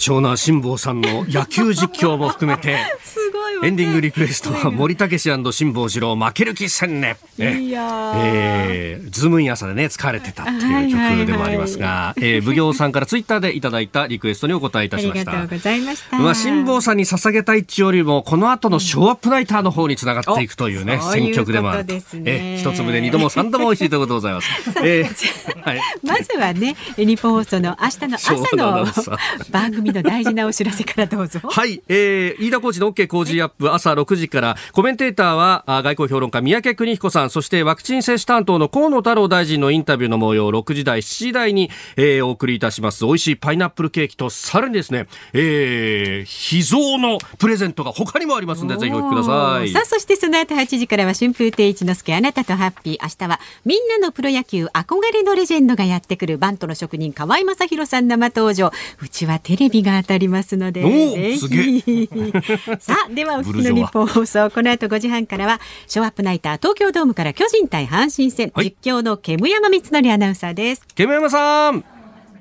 [0.00, 2.78] 貴重な辛坊さんの野球実況も含めて
[3.62, 7.18] エンディングリクエストは森武氏辛坊治郎負ける気せんね。
[7.36, 15.32] ねいやえー、ズームイン朝でね、疲れてたっていう曲でもありますが、えー、奉行さんからツイッターでいただいたリクエストにお答えいたしました。
[15.32, 16.18] ありがとうございました。
[16.18, 21.92] まあ、辛坊さんに捧げたいっちよりも、この後のショーアップナイターの方につながっていくというね、う選曲でもあると。
[21.92, 24.48] ね、えー、一粒で二度も三度も美味しいということでございます。
[24.82, 28.86] えー、はい、まずはね、日本放送の明日の朝の
[29.50, 31.40] 番組の大事なお知らせからどうぞ。
[31.42, 34.56] はい、えー、飯田コーチの OK 工事アップ朝6時から。
[34.72, 37.30] コメンテーターは外交評論家三宅邦彦さん。
[37.30, 43.04] そしてワクチン接種担当の河野太郎大臣のインタビューの模様6時台7時台に、えー、お送りいたします。
[43.04, 49.68] 美味しいパイナップルケーキとさらにですね、えー、秘蔵のプレゼントが他にもありますのでぜひお聞きください。
[49.70, 52.98] さあそしてその後8時からは春風亭一之輔あなたとハッピー。
[53.02, 58.72] 明日はみんなのプロ野球憧れのレジェンドがやってくるバントの職人河合正弘さん生登場。
[59.02, 62.08] うちはテレビが当たりますのでぜひ。
[62.78, 70.86] さあではお聞きの日本放送この後5時半からはショーアップナイター東京ドームから巨人対阪神戦、はい、実況の煙山光則アナウンサーです。
[70.94, 71.84] 煙山さん。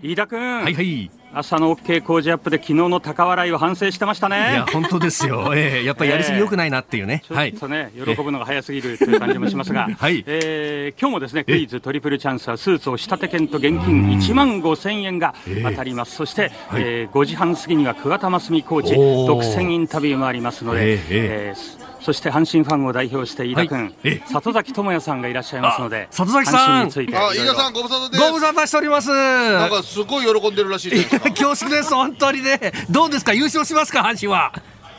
[0.01, 4.35] 飯田君はいはい朝の OK 工事アップで昨日の高笑いを反省してましたね。
[4.37, 5.51] いや本当ですよ。
[5.55, 7.23] えー、やっぱりやりすぎ良くないなっていうね。
[7.29, 7.51] えー、はい。
[7.51, 10.23] ちょっとね喜ぶのが早すぎるという感じもしますが、 はい。
[10.25, 16.15] えー、今日もですねクイズトリプルチャンスはスーツを仕立て券と現金1万5千円が当たります。
[16.15, 18.95] そして、はい、えー、5時半過ぎには桑田真澄コーチ
[19.27, 28.21] 独占インタビューもありますので、えー、えーそして阪神ファンを代表して飯田君、はい、里崎智也さんがいらっしゃいますので、里崎さん、あ飯田さんご無沙汰です。
[28.23, 29.09] ご無沙汰しております。
[29.09, 31.19] なんかすごい喜んでるらしいです。
[31.19, 32.59] 恐縮です本当にね。
[32.89, 33.33] どうですか？
[33.33, 33.99] 優勝しますか？
[34.01, 34.53] 阪神は。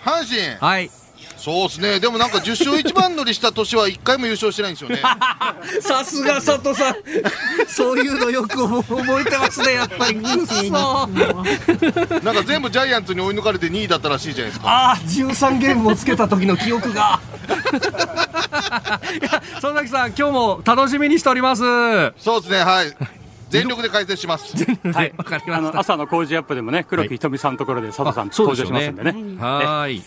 [0.05, 0.57] 阪神。
[0.61, 0.91] はい。
[1.41, 5.01] そうですね、でもなんか10勝1番乗りした年は1回も優勝してないんですよね。
[5.81, 6.97] さすが佐藤さん、
[7.67, 10.21] そういうのよく覚えてますね、やっぱり。
[10.21, 10.37] なん
[12.35, 14.69] か全部ジャイアンツに追い抜かれて2位だったらしいじゃないですか。
[14.69, 17.21] ああ、13ゲームをつけた時の記憶が。
[19.55, 21.63] 佐々木さん、今日も楽しみにしております。
[22.19, 22.95] そうですね、はい。
[23.49, 24.55] 全力で解説します。
[24.93, 25.81] はい、わかりました。
[25.81, 29.15] 朝のコージーアップでもね、黒木瞳さんのところで佐藤さん登場しますんでね。
[29.41, 30.03] はい。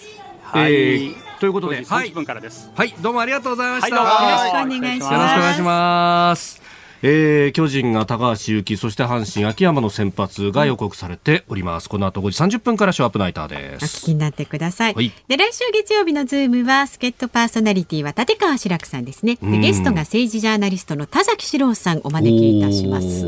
[0.54, 2.72] はい、ということで、はい、分からです。
[2.76, 4.04] はい、どうもありがとうございました。
[4.04, 6.63] はい、よろしくお願いします。
[7.06, 13.84] えー、巨人が高橋優貴そして阪神秋山の先発が予告されております、この後5時30分からショーアップナイターです。
[13.84, 19.38] お聞きになってください、はい、で来週月曜日のズームは助っ人パーソナリティは立川志らくさんですね。
[19.42, 23.26] でゲストが政治ジャーナリストの田崎史郎さんお招きいたします。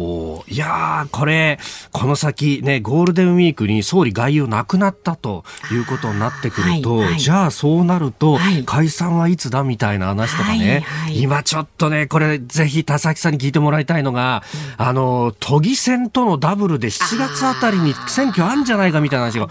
[0.47, 1.59] いやこれ
[1.91, 14.43] この先ねゴールデンウィークに総理外遊なくなったということになってくると、はいはい、じゃあそうなると、解散はいつだみたいな話とかね、今ちょっとねこれぜひ田崎さんに聞いてももらいたいのが、
[14.77, 19.47] あの、都議選とのダブルで7月あたりに選挙あるんじゃないかみたいな話が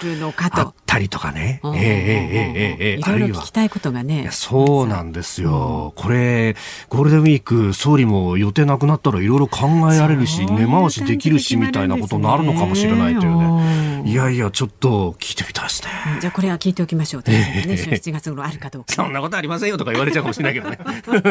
[0.95, 1.61] ったりとかね。
[1.65, 3.43] えー、えー、えー、ええあるいは。
[3.43, 4.29] 聞きたいことがね。
[4.31, 5.93] そうなんですよ。
[5.97, 6.55] これ、
[6.89, 13.85] ゴールデンウィーク、総理も予定なくなったらいろいろ考えられるし、根回しできるし、みたいなことになるのかもしれないというね。
[14.07, 15.89] いやいや、ちょっと聞いてみたいですね。
[16.21, 17.23] じゃあこれは聞いておきましょう。
[17.31, 18.93] ね、7月頃あるかどうか。
[18.93, 20.79] そんなことありませんよとか言われちゃうかもしれないけどね。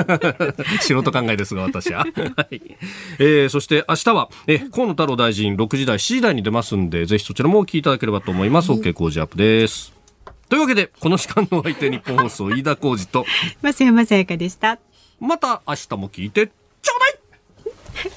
[0.81, 1.99] 素人考えですが、私は。
[2.35, 2.61] はい。
[3.19, 8.71] えー、そして明日は、え、河野太郎大臣、6時台、7時台に出ますんで、ぜひそちらも聞いていただければと思います。
[8.71, 9.52] OK、工事アップです。
[9.53, 9.93] です。
[10.49, 13.25] というわけで、この時間のお相手、日本放送、 飯田浩二と、
[13.61, 14.79] 増山さやかでした。
[15.19, 16.99] また明日も聞いて、ちょう
[18.03, 18.13] だい